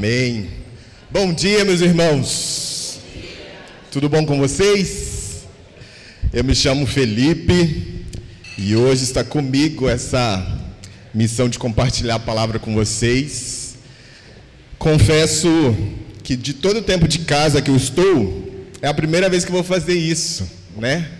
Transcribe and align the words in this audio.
Amém. 0.00 0.48
Bom 1.10 1.30
dia, 1.30 1.62
meus 1.62 1.82
irmãos. 1.82 3.00
Tudo 3.92 4.08
bom 4.08 4.24
com 4.24 4.38
vocês? 4.38 5.42
Eu 6.32 6.42
me 6.42 6.54
chamo 6.54 6.86
Felipe 6.86 8.06
e 8.56 8.74
hoje 8.74 9.04
está 9.04 9.22
comigo 9.22 9.86
essa 9.86 10.58
missão 11.12 11.50
de 11.50 11.58
compartilhar 11.58 12.14
a 12.14 12.18
palavra 12.18 12.58
com 12.58 12.72
vocês. 12.72 13.74
Confesso 14.78 15.76
que 16.24 16.34
de 16.34 16.54
todo 16.54 16.78
o 16.78 16.82
tempo 16.82 17.06
de 17.06 17.18
casa 17.18 17.60
que 17.60 17.70
eu 17.70 17.76
estou, 17.76 18.64
é 18.80 18.88
a 18.88 18.94
primeira 18.94 19.28
vez 19.28 19.44
que 19.44 19.52
vou 19.52 19.62
fazer 19.62 19.98
isso, 19.98 20.50
né? 20.78 21.10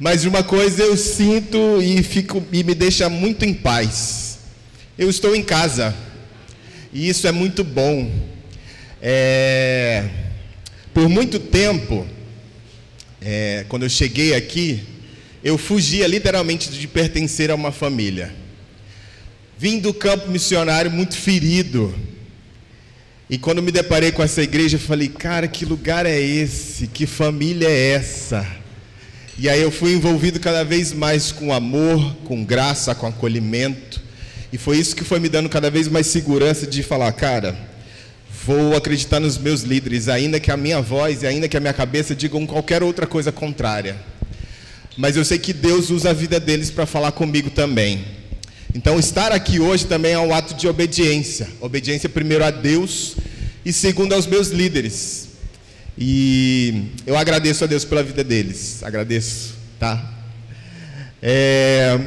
Mas 0.00 0.24
uma 0.24 0.42
coisa 0.42 0.82
eu 0.82 0.96
sinto 0.96 1.80
e 1.80 2.02
fico 2.02 2.42
e 2.52 2.64
me 2.64 2.74
deixa 2.74 3.08
muito 3.08 3.44
em 3.44 3.54
paz. 3.54 4.40
Eu 4.98 5.08
estou 5.08 5.32
em 5.36 5.44
casa. 5.44 5.94
E 6.92 7.08
isso 7.08 7.26
é 7.26 7.32
muito 7.32 7.62
bom. 7.62 8.10
É, 9.00 10.08
por 10.92 11.08
muito 11.08 11.38
tempo, 11.38 12.06
é, 13.20 13.64
quando 13.68 13.84
eu 13.84 13.88
cheguei 13.88 14.34
aqui, 14.34 14.82
eu 15.42 15.56
fugia 15.56 16.06
literalmente 16.06 16.70
de 16.70 16.88
pertencer 16.88 17.50
a 17.50 17.54
uma 17.54 17.70
família. 17.70 18.32
Vim 19.58 19.78
do 19.78 19.92
campo 19.92 20.30
missionário 20.30 20.90
muito 20.90 21.16
ferido. 21.16 21.94
E 23.30 23.36
quando 23.36 23.62
me 23.62 23.70
deparei 23.70 24.10
com 24.10 24.22
essa 24.22 24.42
igreja, 24.42 24.76
eu 24.76 24.80
falei: 24.80 25.08
cara, 25.08 25.46
que 25.46 25.64
lugar 25.64 26.06
é 26.06 26.18
esse? 26.18 26.86
Que 26.86 27.06
família 27.06 27.68
é 27.68 27.90
essa? 27.90 28.46
E 29.38 29.48
aí 29.48 29.60
eu 29.60 29.70
fui 29.70 29.92
envolvido 29.92 30.40
cada 30.40 30.64
vez 30.64 30.92
mais 30.92 31.30
com 31.30 31.52
amor, 31.52 32.16
com 32.24 32.44
graça, 32.44 32.94
com 32.94 33.06
acolhimento. 33.06 34.07
E 34.52 34.58
foi 34.58 34.78
isso 34.78 34.96
que 34.96 35.04
foi 35.04 35.20
me 35.20 35.28
dando 35.28 35.48
cada 35.48 35.70
vez 35.70 35.88
mais 35.88 36.06
segurança 36.06 36.66
de 36.66 36.82
falar, 36.82 37.12
cara, 37.12 37.56
vou 38.44 38.74
acreditar 38.74 39.20
nos 39.20 39.36
meus 39.36 39.62
líderes, 39.62 40.08
ainda 40.08 40.40
que 40.40 40.50
a 40.50 40.56
minha 40.56 40.80
voz 40.80 41.22
e 41.22 41.26
ainda 41.26 41.48
que 41.48 41.56
a 41.56 41.60
minha 41.60 41.74
cabeça 41.74 42.14
digam 42.14 42.46
qualquer 42.46 42.82
outra 42.82 43.06
coisa 43.06 43.30
contrária. 43.30 43.96
Mas 44.96 45.16
eu 45.16 45.24
sei 45.24 45.38
que 45.38 45.52
Deus 45.52 45.90
usa 45.90 46.10
a 46.10 46.12
vida 46.12 46.40
deles 46.40 46.70
para 46.70 46.86
falar 46.86 47.12
comigo 47.12 47.50
também. 47.50 48.04
Então, 48.74 48.98
estar 48.98 49.32
aqui 49.32 49.60
hoje 49.60 49.86
também 49.86 50.12
é 50.12 50.18
um 50.18 50.34
ato 50.34 50.54
de 50.54 50.66
obediência. 50.66 51.48
Obediência 51.60 52.08
primeiro 52.08 52.44
a 52.44 52.50
Deus 52.50 53.16
e 53.64 53.72
segundo 53.72 54.14
aos 54.14 54.26
meus 54.26 54.48
líderes. 54.48 55.28
E 55.96 56.84
eu 57.06 57.16
agradeço 57.16 57.64
a 57.64 57.66
Deus 57.66 57.84
pela 57.84 58.02
vida 58.02 58.24
deles. 58.24 58.82
Agradeço, 58.82 59.54
tá? 59.78 60.14
É, 61.20 61.98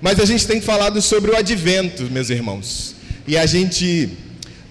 mas 0.00 0.20
a 0.20 0.24
gente 0.24 0.46
tem 0.46 0.60
falado 0.60 1.02
sobre 1.02 1.30
o 1.30 1.36
advento, 1.36 2.04
meus 2.04 2.30
irmãos. 2.30 2.94
E 3.26 3.36
a 3.36 3.46
gente, 3.46 4.10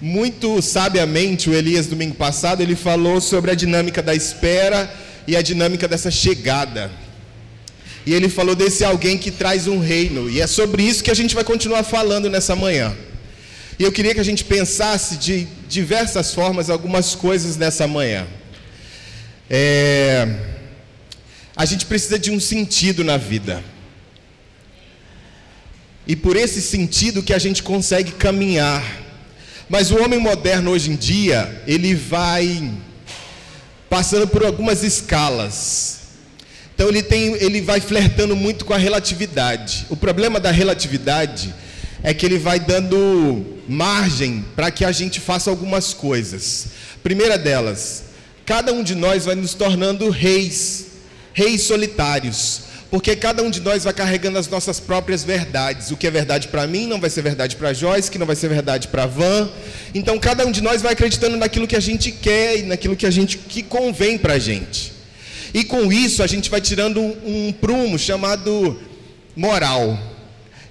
muito 0.02 0.62
sabiamente, 0.62 1.50
o 1.50 1.54
Elias, 1.54 1.86
domingo 1.88 2.16
passado, 2.16 2.62
ele 2.62 2.76
falou 2.76 3.20
sobre 3.20 3.52
a 3.52 3.56
dinâmica 3.56 4.02
da 4.02 4.16
espera 4.16 4.92
e 5.28 5.36
a 5.36 5.42
dinâmica 5.42 5.88
dessa 5.88 6.10
chegada. 6.10 6.90
E 8.06 8.14
ele 8.14 8.30
falou 8.30 8.56
desse 8.56 8.86
alguém 8.86 9.18
que 9.18 9.30
traz 9.30 9.68
um 9.68 9.80
reino. 9.80 10.30
E 10.30 10.40
é 10.40 10.48
sobre 10.48 10.82
isso 10.82 11.04
que 11.04 11.12
a 11.12 11.14
gente 11.14 11.36
vai 11.36 11.44
continuar 11.44 11.84
falando 11.84 12.30
nessa 12.30 12.56
manhã. 12.56 12.96
E 13.78 13.84
eu 13.84 13.92
queria 13.92 14.14
que 14.14 14.20
a 14.22 14.24
gente 14.24 14.46
pensasse 14.46 15.18
de 15.18 15.46
diversas 15.68 16.34
formas 16.34 16.70
algumas 16.70 17.14
coisas 17.14 17.58
nessa 17.58 17.86
manhã. 17.86 18.26
É... 19.50 20.26
A 21.54 21.66
gente 21.66 21.86
precisa 21.86 22.18
de 22.18 22.32
um 22.32 22.40
sentido 22.40 23.04
na 23.04 23.18
vida. 23.18 23.62
E 26.08 26.16
por 26.16 26.38
esse 26.38 26.62
sentido 26.62 27.22
que 27.22 27.34
a 27.34 27.40
gente 27.40 27.62
consegue 27.62 28.14
caminhar. 28.14 28.84
Mas 29.68 29.92
o 29.92 30.02
homem 30.02 30.20
moderno 30.20 30.72
hoje 30.72 30.92
em 30.92 30.96
dia, 30.96 31.64
ele 31.68 31.94
vai 31.94 32.72
passando 33.90 34.28
por 34.28 34.46
algumas 34.46 34.84
escalas. 34.84 35.98
Então 36.74 36.88
ele 36.88 37.04
tem, 37.04 37.34
ele 37.34 37.60
vai 37.60 37.82
flertando 37.82 38.36
muito 38.36 38.64
com 38.64 38.74
a 38.74 38.78
relatividade. 38.78 39.86
O 39.90 39.98
problema 39.98 40.40
da 40.40 40.52
relatividade 40.52 41.54
é 42.04 42.14
que 42.14 42.26
ele 42.26 42.38
vai 42.38 42.60
dando 42.60 43.58
margem 43.68 44.46
para 44.56 44.72
que 44.72 44.86
a 44.86 44.92
gente 44.92 45.20
faça 45.20 45.50
algumas 45.50 45.94
coisas. 45.94 46.68
Primeira 47.04 47.38
delas, 47.38 48.04
cada 48.46 48.72
um 48.72 48.84
de 48.84 48.96
nós 48.96 49.26
vai 49.26 49.36
nos 49.36 49.54
tornando 49.54 50.10
reis, 50.10 50.86
reis 51.34 51.64
solitários. 51.64 52.67
Porque 52.90 53.16
cada 53.16 53.44
um 53.44 53.50
de 53.50 53.60
nós 53.60 53.84
vai 53.84 53.94
carregando 53.94 54.38
as 54.38 54.48
nossas 54.48 54.80
próprias 54.80 55.24
verdades. 55.24 55.92
O 55.92 55.98
que 55.98 56.08
é 56.08 56.12
verdade 56.12 56.48
para 56.48 56.66
mim 56.66 56.88
não 56.88 57.00
vai 57.00 57.10
ser 57.10 57.22
verdade 57.22 57.56
para 57.58 57.74
Joyce, 57.74 58.10
que 58.10 58.18
não 58.18 58.26
vai 58.26 58.36
ser 58.36 58.48
verdade 58.48 58.88
para 58.88 59.06
Van. 59.06 59.50
Então 59.94 60.18
cada 60.18 60.46
um 60.46 60.52
de 60.52 60.62
nós 60.62 60.82
vai 60.82 60.94
acreditando 60.94 61.36
naquilo 61.36 61.68
que 61.68 61.76
a 61.76 61.82
gente 61.82 62.12
quer 62.12 62.60
e 62.60 62.64
naquilo 62.64 62.96
que 62.96 63.06
a 63.06 63.12
gente 63.12 63.38
que 63.38 63.62
convém 63.62 64.18
para 64.18 64.36
a 64.36 64.40
gente. 64.40 64.94
E 65.54 65.64
com 65.66 65.92
isso 65.92 66.24
a 66.24 66.28
gente 66.28 66.50
vai 66.50 66.62
tirando 66.62 67.02
um, 67.02 67.48
um 67.48 67.52
prumo 67.52 68.00
chamado 68.00 68.80
moral. 69.36 70.00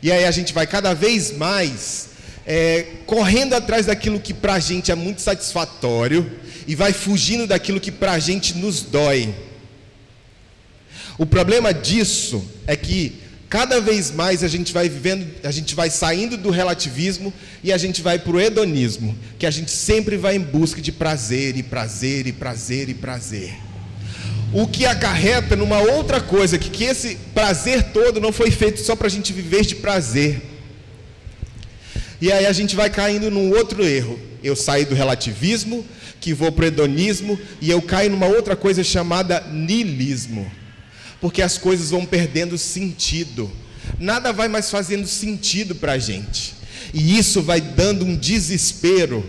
E 0.03 0.11
aí 0.11 0.25
a 0.25 0.31
gente 0.31 0.55
vai 0.55 0.67
cada 0.67 0.95
vez 0.95 1.37
mais 1.37 2.09
é, 2.47 2.87
correndo 3.05 3.55
atrás 3.55 3.87
daquilo 3.87 4.21
que 4.21 4.33
para 4.33 4.55
a 4.55 4.59
gente 4.59 4.91
é 4.91 4.95
muito 4.95 5.21
satisfatório 5.21 6.31
e 6.67 6.75
vai 6.75 6.93
fugindo 6.93 7.47
daquilo 7.47 7.81
que 7.81 7.93
para 7.93 8.13
a 8.13 8.19
gente 8.19 8.57
nos 8.57 8.83
dói. 8.83 9.35
O 11.19 11.25
problema 11.25 11.73
disso 11.73 12.45
é 12.67 12.77
que 12.77 13.21
cada 13.49 13.81
vez 13.81 14.11
mais 14.11 14.45
a 14.45 14.49
gente 14.49 14.73
vai 14.73 14.89
vivendo, 14.89 15.27
a 15.43 15.51
gente 15.51 15.75
vai 15.75 15.89
saindo 15.89 16.37
do 16.37 16.51
relativismo 16.51 17.33
e 17.65 17.73
a 17.73 17.79
gente 17.79 18.03
vai 18.03 18.19
para 18.19 18.33
o 18.33 18.41
hedonismo, 18.41 19.17
que 19.39 19.47
a 19.47 19.51
gente 19.51 19.71
sempre 19.71 20.17
vai 20.17 20.37
em 20.37 20.41
busca 20.41 20.81
de 20.81 20.93
prazer 20.93 21.57
e 21.57 21.63
prazer 21.63 22.27
e 22.27 22.33
prazer 22.33 22.89
e 22.91 22.95
prazer. 22.95 23.55
O 24.53 24.67
que 24.67 24.85
acarreta 24.85 25.57
numa 25.57 25.79
outra 25.79 26.21
coisa, 26.21 26.59
que, 26.59 26.71
que 26.71 26.85
esse 26.85 27.17
prazer 27.35 27.85
todo 27.85 28.21
não 28.21 28.33
foi 28.33 28.51
feito 28.51 28.81
só 28.81 28.95
para 28.95 29.07
a 29.07 29.11
gente 29.11 29.33
viver 29.33 29.65
de 29.65 29.75
prazer. 29.75 30.41
E 32.21 32.31
aí 32.31 32.47
a 32.47 32.53
gente 32.53 32.77
vai 32.77 32.89
caindo 32.89 33.31
num 33.31 33.51
outro 33.51 33.85
erro. 33.85 34.19
Eu 34.43 34.55
saí 34.55 34.85
do 34.85 34.95
relativismo, 34.95 35.85
que 36.21 36.33
vou 36.33 36.53
para 36.53 36.65
o 36.65 36.69
hedonismo, 36.69 37.39
e 37.61 37.71
eu 37.71 37.83
caio 37.83 38.11
numa 38.11 38.27
outra 38.27 38.55
coisa 38.55 38.85
chamada 38.85 39.41
nilismo 39.51 40.51
porque 41.21 41.43
as 41.43 41.59
coisas 41.59 41.91
vão 41.91 42.05
perdendo 42.05 42.59
sentido. 42.59 43.51
Nada 43.99 44.33
vai 44.33 44.49
mais 44.49 44.71
fazendo 44.71 45.07
sentido 45.07 45.75
para 45.75 45.93
a 45.93 45.99
gente. 45.99 46.55
E 46.93 47.19
isso 47.19 47.43
vai 47.43 47.61
dando 47.61 48.05
um 48.05 48.17
desespero. 48.17 49.25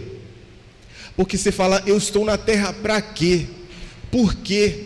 Porque 1.16 1.38
você 1.38 1.52
fala, 1.52 1.82
eu 1.86 1.98
estou 1.98 2.26
na 2.26 2.38
terra 2.38 2.74
para 2.74 3.02
quê? 3.02 3.46
Por 4.12 4.36
quê? 4.36 4.86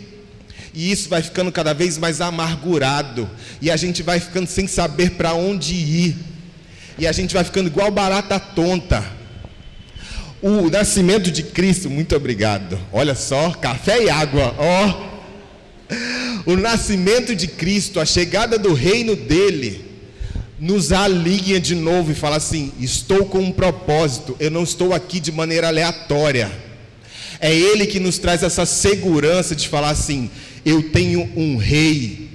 E 0.74 0.90
isso 0.90 1.08
vai 1.08 1.22
ficando 1.22 1.52
cada 1.52 1.74
vez 1.74 1.98
mais 1.98 2.20
amargurado. 2.20 3.28
E 3.60 3.70
a 3.70 3.76
gente 3.76 4.02
vai 4.02 4.18
ficando 4.18 4.46
sem 4.46 4.66
saber 4.66 5.10
para 5.12 5.34
onde 5.34 5.74
ir. 5.74 6.16
E 6.98 7.06
a 7.06 7.12
gente 7.12 7.34
vai 7.34 7.44
ficando 7.44 7.66
igual 7.66 7.90
barata 7.90 8.38
tonta. 8.38 9.04
O 10.40 10.70
nascimento 10.70 11.30
de 11.30 11.42
Cristo, 11.42 11.90
muito 11.90 12.16
obrigado. 12.16 12.78
Olha 12.92 13.14
só, 13.14 13.50
café 13.50 14.04
e 14.04 14.10
água, 14.10 14.54
ó. 14.58 15.08
Oh 15.08 15.11
o 16.44 16.56
nascimento 16.56 17.34
de 17.34 17.46
Cristo, 17.46 18.00
a 18.00 18.04
chegada 18.04 18.58
do 18.58 18.72
reino 18.72 19.14
dele, 19.14 19.92
nos 20.58 20.92
alinha 20.92 21.60
de 21.60 21.74
novo 21.74 22.12
e 22.12 22.14
fala 22.14 22.36
assim: 22.36 22.72
estou 22.80 23.26
com 23.26 23.40
um 23.40 23.52
propósito, 23.52 24.36
eu 24.38 24.50
não 24.50 24.62
estou 24.62 24.92
aqui 24.92 25.18
de 25.18 25.32
maneira 25.32 25.68
aleatória. 25.68 26.50
É 27.40 27.52
Ele 27.52 27.86
que 27.86 27.98
nos 27.98 28.18
traz 28.18 28.42
essa 28.44 28.64
segurança 28.64 29.56
de 29.56 29.68
falar 29.68 29.90
assim: 29.90 30.30
eu 30.64 30.90
tenho 30.90 31.28
um 31.36 31.56
rei 31.56 32.30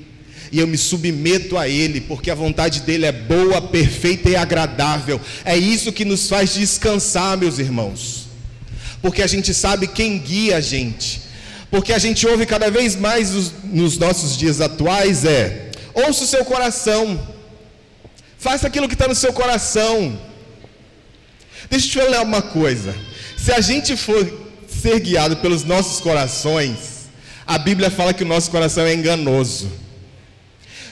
e 0.52 0.60
eu 0.60 0.68
me 0.68 0.78
submeto 0.78 1.58
a 1.58 1.68
Ele, 1.68 2.02
porque 2.02 2.30
a 2.30 2.36
vontade 2.36 2.82
dele 2.82 3.06
é 3.06 3.12
boa, 3.12 3.62
perfeita 3.62 4.30
e 4.30 4.36
agradável. 4.36 5.20
É 5.46 5.58
isso 5.58 5.92
que 5.92 6.06
nos 6.06 6.28
faz 6.28 6.54
descansar, 6.54 7.38
meus 7.38 7.60
irmãos, 7.60 8.28
porque 9.02 9.22
a 9.22 9.28
gente 9.28 9.54
sabe 9.54 9.88
quem 9.88 10.18
guia 10.18 10.58
a 10.58 10.62
gente. 10.62 11.27
Porque 11.70 11.92
a 11.92 12.00
gente 12.00 12.26
ouve 12.26 12.46
cada 12.46 12.72
vez 12.72 12.96
mais 12.96 13.32
nos, 13.32 13.54
nos 13.64 13.98
nossos 13.98 14.38
dias 14.38 14.62
atuais 14.62 15.26
é: 15.26 15.72
ouça 15.94 16.24
o 16.24 16.28
seu 16.28 16.46
coração, 16.46 17.20
faça 18.38 18.68
aquilo 18.68 18.88
que 18.88 18.94
está 18.94 19.08
no 19.08 19.16
seu 19.16 19.34
coração. 19.34 20.18
Deixa 21.70 21.86
eu 21.88 22.06
te 22.06 22.12
falar 22.12 22.24
uma 22.24 22.42
coisa: 22.42 22.96
se 23.38 23.52
a 23.52 23.60
gente 23.60 23.98
for 23.98 24.26
ser 24.68 25.00
guiado 25.00 25.38
pelos 25.38 25.64
nossos 25.64 26.00
corações, 26.00 27.10
a 27.46 27.58
Bíblia 27.58 27.90
fala 27.90 28.14
que 28.14 28.24
o 28.24 28.28
nosso 28.28 28.50
coração 28.50 28.86
é 28.86 28.94
enganoso. 28.94 29.70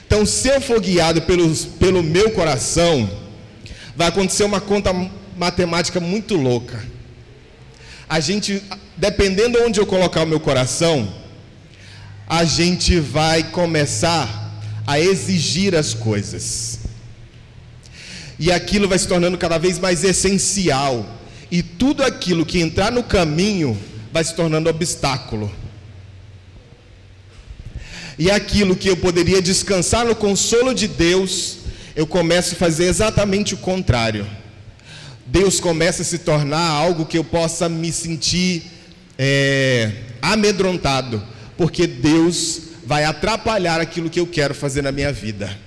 Então, 0.06 0.26
se 0.26 0.48
eu 0.48 0.62
for 0.62 0.80
guiado 0.80 1.22
pelos, 1.24 1.66
pelo 1.66 2.04
meu 2.04 2.32
coração, 2.32 3.10
vai 3.96 4.08
acontecer 4.08 4.44
uma 4.44 4.62
conta 4.62 4.92
matemática 5.36 6.00
muito 6.00 6.36
louca. 6.36 6.95
A 8.08 8.20
gente 8.20 8.62
dependendo 8.98 9.62
onde 9.62 9.80
eu 9.80 9.86
colocar 9.86 10.24
o 10.24 10.28
meu 10.28 10.40
coração, 10.40 11.14
a 12.28 12.44
gente 12.44 13.00
vai 13.00 13.44
começar 13.44 14.54
a 14.88 15.00
exigir 15.00 15.76
as 15.76 15.94
coisas. 15.94 16.80
E 18.40 18.52
aquilo 18.52 18.88
vai 18.88 19.00
se 19.00 19.08
tornando 19.08 19.38
cada 19.38 19.58
vez 19.58 19.80
mais 19.80 20.04
essencial. 20.04 21.06
E 21.52 21.62
tudo 21.62 22.04
aquilo 22.04 22.46
que 22.46 22.60
entrar 22.60 22.92
no 22.92 23.04
caminho 23.04 23.78
vai 24.12 24.24
se 24.24 24.34
tornando 24.34 24.70
obstáculo. 24.70 25.52
E 28.18 28.32
aquilo 28.32 28.76
que 28.76 28.90
eu 28.90 28.98
poderia 28.98 29.42
descansar 29.42 30.06
no 30.06 30.16
consolo 30.16 30.74
de 30.74 30.88
Deus, 30.88 31.58
eu 31.96 32.08
começo 32.08 32.56
a 32.56 32.58
fazer 32.58 32.86
exatamente 32.86 33.54
o 33.54 33.58
contrário. 33.58 34.26
Deus 35.26 35.60
começa 35.60 36.04
a 36.04 36.06
se 36.06 36.20
tornar 36.20 36.70
algo 36.70 37.06
que 37.06 37.18
eu 37.18 37.24
possa 37.24 37.68
me 37.68 37.92
sentir 37.92 38.64
é, 39.18 39.92
amedrontado, 40.22 41.22
porque 41.58 41.88
Deus 41.88 42.62
vai 42.86 43.04
atrapalhar 43.04 43.82
aquilo 43.82 44.10
que 44.10 44.20
eu 44.20 44.28
quero 44.28 44.54
fazer 44.54 44.84
na 44.84 44.92
minha 44.92 45.12
vida. 45.12 45.58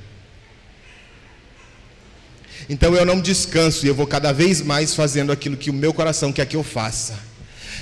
Então 2.68 2.94
eu 2.94 3.04
não 3.04 3.20
descanso 3.20 3.84
e 3.84 3.88
eu 3.88 3.94
vou 3.94 4.06
cada 4.06 4.32
vez 4.32 4.60
mais 4.60 4.94
fazendo 4.94 5.32
aquilo 5.32 5.56
que 5.56 5.70
o 5.70 5.74
meu 5.74 5.92
coração 5.92 6.32
quer 6.32 6.46
que 6.46 6.56
eu 6.56 6.62
faça. 6.62 7.18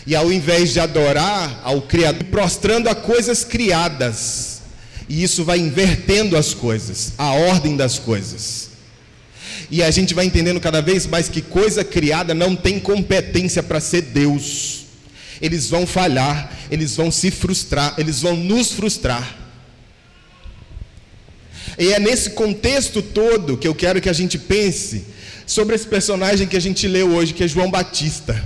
E 0.07 0.15
ao 0.15 0.33
invés 0.33 0.73
de 0.73 0.79
adorar 0.79 1.61
ao 1.65 1.83
Criador, 1.83 2.25
prostrando 2.31 2.89
a 2.89 2.95
coisas 2.95 3.45
criadas, 3.45 4.63
e 5.09 5.23
isso 5.23 5.45
vai 5.45 5.59
invertendo 5.59 6.37
as 6.37 6.55
coisas, 6.55 7.13
a 7.19 7.33
ordem 7.33 7.77
das 7.77 7.99
coisas. 7.99 8.76
E 9.71 9.83
a 9.83 9.91
gente 9.91 10.15
vai 10.15 10.27
entendendo 10.27 10.61
cada 10.61 10.81
vez 10.81 11.07
mais 11.07 11.29
que 11.29 11.41
coisa 11.43 11.83
criada 11.85 12.35
não 12.35 12.55
tem 12.55 12.79
competência 12.79 13.63
para 13.63 13.81
ser 13.81 14.03
Deus. 14.03 14.85
Eles 15.41 15.69
vão 15.69 15.87
falhar, 15.87 16.53
eles 16.71 16.97
vão 16.97 17.11
se 17.11 17.31
frustrar, 17.31 17.95
eles 17.99 18.23
vão 18.23 18.37
nos 18.37 18.73
frustrar. 18.73 19.37
E 21.79 21.93
é 21.93 21.99
nesse 21.99 22.31
contexto 22.31 23.03
todo 23.03 23.57
que 23.57 23.69
eu 23.69 23.75
quero 23.75 24.01
que 24.01 24.09
a 24.09 24.13
gente 24.13 24.39
pense 24.39 25.05
sobre 25.47 25.75
esse 25.75 25.87
personagem 25.87 26.47
que 26.47 26.57
a 26.57 26.61
gente 26.61 26.89
leu 26.89 27.11
hoje, 27.11 27.35
que 27.35 27.45
é 27.45 27.49
João 27.49 27.71
Batista. 27.71 28.43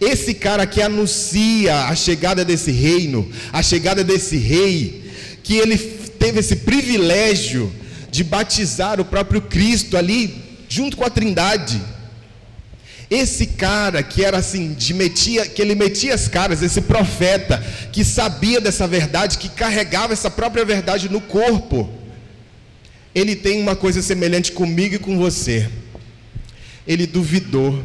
Esse 0.00 0.34
cara 0.34 0.66
que 0.66 0.80
anuncia 0.80 1.86
a 1.86 1.94
chegada 1.94 2.44
desse 2.44 2.70
reino, 2.70 3.30
a 3.52 3.62
chegada 3.62 4.02
desse 4.02 4.36
rei, 4.36 5.10
que 5.42 5.56
ele 5.56 5.76
teve 6.18 6.40
esse 6.40 6.56
privilégio 6.56 7.70
de 8.10 8.24
batizar 8.24 9.00
o 9.00 9.04
próprio 9.04 9.40
Cristo 9.40 9.96
ali, 9.96 10.58
junto 10.68 10.96
com 10.96 11.04
a 11.04 11.10
Trindade. 11.10 11.80
Esse 13.10 13.46
cara 13.46 14.02
que 14.02 14.24
era 14.24 14.38
assim, 14.38 14.72
de 14.72 14.94
metia, 14.94 15.46
que 15.46 15.60
ele 15.60 15.74
metia 15.74 16.14
as 16.14 16.28
caras, 16.28 16.62
esse 16.62 16.80
profeta 16.80 17.58
que 17.92 18.04
sabia 18.04 18.60
dessa 18.60 18.86
verdade, 18.86 19.38
que 19.38 19.48
carregava 19.48 20.12
essa 20.12 20.30
própria 20.30 20.64
verdade 20.64 21.08
no 21.08 21.20
corpo, 21.20 21.92
ele 23.12 23.34
tem 23.34 23.60
uma 23.60 23.74
coisa 23.74 24.00
semelhante 24.00 24.52
comigo 24.52 24.94
e 24.94 24.98
com 24.98 25.18
você. 25.18 25.68
Ele 26.86 27.06
duvidou. 27.06 27.82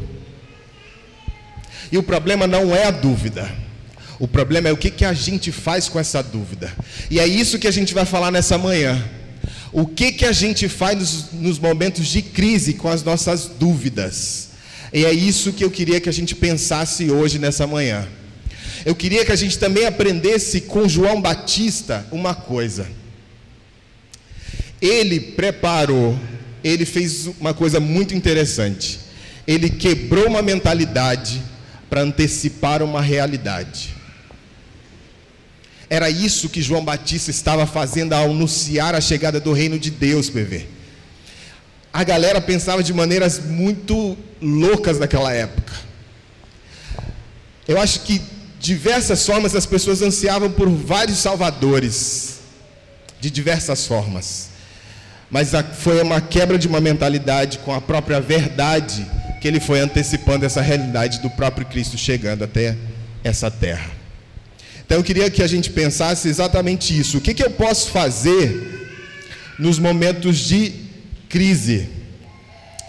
E 1.90 1.98
o 1.98 2.02
problema 2.02 2.46
não 2.46 2.74
é 2.74 2.86
a 2.86 2.90
dúvida. 2.92 3.52
O 4.18 4.26
problema 4.26 4.68
é 4.68 4.72
o 4.72 4.76
que, 4.76 4.90
que 4.90 5.04
a 5.04 5.12
gente 5.12 5.50
faz 5.52 5.88
com 5.88 5.98
essa 5.98 6.22
dúvida. 6.22 6.72
E 7.10 7.18
é 7.18 7.26
isso 7.26 7.58
que 7.58 7.66
a 7.66 7.72
gente 7.72 7.92
vai 7.92 8.04
falar 8.04 8.30
nessa 8.30 8.56
manhã. 8.56 9.04
O 9.78 9.86
que, 9.86 10.10
que 10.10 10.24
a 10.24 10.32
gente 10.32 10.70
faz 10.70 10.98
nos, 10.98 11.32
nos 11.32 11.58
momentos 11.58 12.06
de 12.06 12.22
crise 12.22 12.72
com 12.72 12.88
as 12.88 13.02
nossas 13.02 13.46
dúvidas. 13.46 14.48
E 14.90 15.04
é 15.04 15.12
isso 15.12 15.52
que 15.52 15.62
eu 15.62 15.70
queria 15.70 16.00
que 16.00 16.08
a 16.08 16.12
gente 16.12 16.34
pensasse 16.34 17.10
hoje 17.10 17.38
nessa 17.38 17.66
manhã. 17.66 18.08
Eu 18.86 18.94
queria 18.94 19.22
que 19.22 19.32
a 19.32 19.36
gente 19.36 19.58
também 19.58 19.84
aprendesse 19.84 20.62
com 20.62 20.88
João 20.88 21.20
Batista 21.20 22.06
uma 22.10 22.34
coisa. 22.34 22.88
Ele 24.80 25.20
preparou, 25.20 26.18
ele 26.64 26.86
fez 26.86 27.26
uma 27.38 27.52
coisa 27.52 27.78
muito 27.78 28.14
interessante. 28.14 28.98
Ele 29.46 29.68
quebrou 29.68 30.26
uma 30.26 30.40
mentalidade 30.40 31.42
para 31.90 32.00
antecipar 32.00 32.82
uma 32.82 33.02
realidade. 33.02 33.94
Era 35.88 36.10
isso 36.10 36.48
que 36.48 36.60
João 36.60 36.84
Batista 36.84 37.30
estava 37.30 37.66
fazendo 37.66 38.12
ao 38.12 38.30
anunciar 38.30 38.94
a 38.94 39.00
chegada 39.00 39.38
do 39.38 39.52
reino 39.52 39.78
de 39.78 39.90
Deus, 39.90 40.28
PV. 40.28 40.66
A 41.92 42.04
galera 42.04 42.40
pensava 42.40 42.82
de 42.82 42.92
maneiras 42.92 43.38
muito 43.38 44.18
loucas 44.42 44.98
naquela 44.98 45.32
época. 45.32 45.72
Eu 47.66 47.80
acho 47.80 48.00
que 48.00 48.20
diversas 48.60 49.24
formas 49.24 49.54
as 49.54 49.64
pessoas 49.64 50.02
ansiavam 50.02 50.50
por 50.50 50.68
vários 50.68 51.18
salvadores, 51.18 52.40
de 53.20 53.30
diversas 53.30 53.86
formas. 53.86 54.48
Mas 55.30 55.50
foi 55.78 56.02
uma 56.02 56.20
quebra 56.20 56.58
de 56.58 56.68
uma 56.68 56.80
mentalidade 56.80 57.58
com 57.58 57.72
a 57.72 57.80
própria 57.80 58.20
verdade 58.20 59.06
que 59.40 59.48
ele 59.48 59.60
foi 59.60 59.80
antecipando 59.80 60.44
essa 60.44 60.60
realidade 60.60 61.20
do 61.20 61.30
próprio 61.30 61.66
Cristo 61.66 61.96
chegando 61.96 62.44
até 62.44 62.76
essa 63.24 63.50
terra. 63.50 63.95
Então 64.86 64.98
eu 64.98 65.04
queria 65.04 65.28
que 65.28 65.42
a 65.42 65.48
gente 65.48 65.68
pensasse 65.70 66.28
exatamente 66.28 66.96
isso. 66.96 67.18
O 67.18 67.20
que, 67.20 67.34
que 67.34 67.42
eu 67.42 67.50
posso 67.50 67.90
fazer 67.90 68.88
nos 69.58 69.80
momentos 69.80 70.38
de 70.38 70.72
crise? 71.28 71.88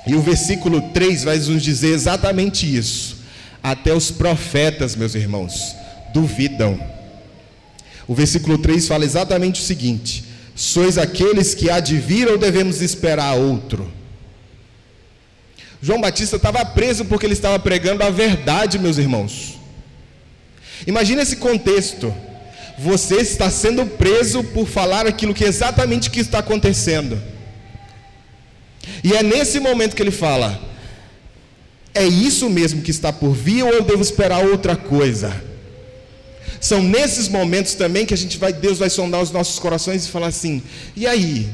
E 0.05 0.13
o 0.13 0.21
versículo 0.21 0.79
3 0.93 1.23
vai 1.23 1.37
nos 1.39 1.63
dizer 1.63 1.89
exatamente 1.89 2.71
isso. 2.71 3.17
Até 3.63 3.93
os 3.93 4.11
profetas, 4.11 4.95
meus 4.95 5.15
irmãos, 5.15 5.75
duvidam. 6.13 6.79
O 8.07 8.13
versículo 8.13 8.59
3 8.59 8.87
fala 8.87 9.03
exatamente 9.03 9.59
o 9.59 9.63
seguinte: 9.63 10.23
Sois 10.55 10.99
aqueles 10.99 11.55
que 11.55 11.69
há 11.69 11.79
de 11.79 11.97
vir 11.97 12.27
ou 12.27 12.37
devemos 12.37 12.79
esperar 12.79 13.35
outro? 13.35 13.91
João 15.81 15.99
Batista 15.99 16.37
estava 16.37 16.63
preso 16.63 17.05
porque 17.05 17.25
ele 17.25 17.33
estava 17.33 17.59
pregando 17.59 18.03
a 18.03 18.09
verdade, 18.09 18.79
meus 18.79 18.97
irmãos. 18.97 19.56
Imagina 20.85 21.21
esse 21.21 21.37
contexto. 21.37 22.13
Você 22.77 23.15
está 23.15 23.49
sendo 23.49 23.85
preso 23.85 24.43
por 24.43 24.67
falar 24.67 25.07
aquilo 25.07 25.33
que 25.33 25.43
exatamente 25.43 26.11
que 26.11 26.19
está 26.19 26.39
acontecendo. 26.39 27.19
E 29.03 29.13
é 29.13 29.23
nesse 29.23 29.59
momento 29.59 29.95
que 29.95 30.01
ele 30.01 30.11
fala: 30.11 30.61
É 31.93 32.05
isso 32.05 32.49
mesmo 32.49 32.81
que 32.81 32.91
está 32.91 33.11
por 33.11 33.33
vir 33.33 33.63
ou 33.63 33.73
eu 33.73 33.83
devo 33.83 34.01
esperar 34.01 34.45
outra 34.45 34.75
coisa? 34.75 35.43
São 36.59 36.81
nesses 36.81 37.27
momentos 37.27 37.73
também 37.75 38.05
que 38.05 38.13
a 38.13 38.17
gente 38.17 38.37
vai, 38.37 38.51
Deus 38.53 38.79
vai 38.79 38.89
sondar 38.89 39.21
os 39.21 39.31
nossos 39.31 39.57
corações 39.59 40.05
e 40.05 40.09
falar 40.09 40.27
assim: 40.27 40.61
E 40.95 41.07
aí? 41.07 41.49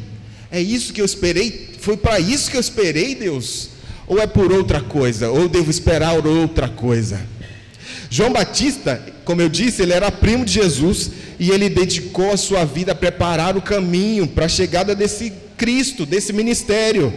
É 0.52 0.62
isso 0.62 0.94
que 0.94 1.02
eu 1.02 1.06
esperei? 1.06 1.72
Foi 1.80 1.98
para 1.98 2.20
isso 2.20 2.52
que 2.52 2.58
eu 2.58 2.62
esperei, 2.62 3.16
Deus? 3.16 3.70
Ou 4.06 4.20
é 4.20 4.28
por 4.28 4.52
outra 4.52 4.82
coisa? 4.82 5.32
Ou 5.32 5.50
devo 5.50 5.72
esperar 5.72 6.14
outra 6.26 6.70
coisa? 6.70 7.26
João 8.10 8.32
Batista, 8.32 9.02
como 9.26 9.42
eu 9.42 9.50
disse, 9.50 9.82
ele 9.82 9.94
era 9.94 10.12
primo 10.12 10.46
de 10.46 10.54
Jesus 10.54 11.12
e 11.40 11.50
ele 11.50 11.70
dedicou 11.70 12.32
a 12.32 12.38
sua 12.38 12.66
vida 12.66 12.92
a 12.92 12.96
preparar 12.96 13.58
o 13.58 13.62
caminho 13.62 14.28
para 14.28 14.46
a 14.46 14.50
chegada 14.50 14.96
desse 14.96 15.34
Cristo, 15.58 16.06
desse 16.06 16.32
ministério. 16.34 17.14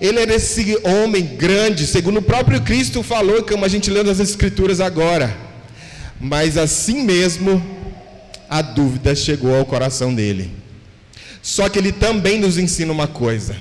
Ele 0.00 0.20
era 0.20 0.34
esse 0.34 0.78
homem 0.84 1.24
grande, 1.24 1.86
segundo 1.86 2.18
o 2.18 2.22
próprio 2.22 2.60
Cristo 2.62 3.02
falou, 3.02 3.42
como 3.42 3.64
a 3.64 3.68
gente 3.68 3.90
lê 3.90 4.02
nas 4.02 4.20
Escrituras 4.20 4.80
agora. 4.80 5.36
Mas 6.20 6.56
assim 6.56 7.02
mesmo, 7.02 7.64
a 8.48 8.62
dúvida 8.62 9.14
chegou 9.14 9.56
ao 9.56 9.64
coração 9.64 10.14
dele. 10.14 10.52
Só 11.42 11.68
que 11.68 11.78
ele 11.78 11.92
também 11.92 12.38
nos 12.38 12.58
ensina 12.58 12.92
uma 12.92 13.06
coisa: 13.06 13.56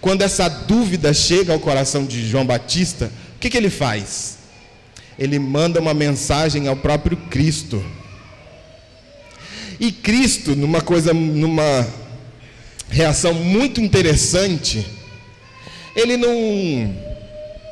quando 0.00 0.22
essa 0.22 0.48
dúvida 0.48 1.12
chega 1.14 1.52
ao 1.52 1.60
coração 1.60 2.04
de 2.04 2.28
João 2.28 2.44
Batista, 2.44 3.10
o 3.36 3.38
que, 3.38 3.50
que 3.50 3.56
ele 3.56 3.70
faz? 3.70 4.39
Ele 5.18 5.38
manda 5.38 5.80
uma 5.80 5.94
mensagem 5.94 6.66
ao 6.68 6.76
próprio 6.76 7.16
Cristo. 7.16 7.84
E 9.78 9.90
Cristo, 9.90 10.54
numa 10.54 10.80
coisa, 10.80 11.14
numa 11.14 11.86
reação 12.90 13.32
muito 13.32 13.80
interessante, 13.80 14.86
ele 15.96 16.16
não 16.16 16.94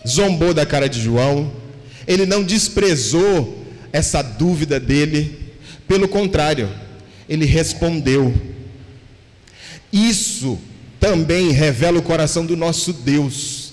zombou 0.06 0.54
da 0.54 0.64
cara 0.64 0.88
de 0.88 1.00
João, 1.02 1.52
ele 2.06 2.24
não 2.24 2.42
desprezou 2.42 3.66
essa 3.92 4.22
dúvida 4.22 4.80
dele, 4.80 5.38
pelo 5.86 6.08
contrário, 6.08 6.70
ele 7.28 7.44
respondeu. 7.44 8.34
Isso 9.92 10.58
também 11.00 11.50
revela 11.50 11.98
o 11.98 12.02
coração 12.02 12.44
do 12.44 12.56
nosso 12.56 12.92
Deus. 12.92 13.72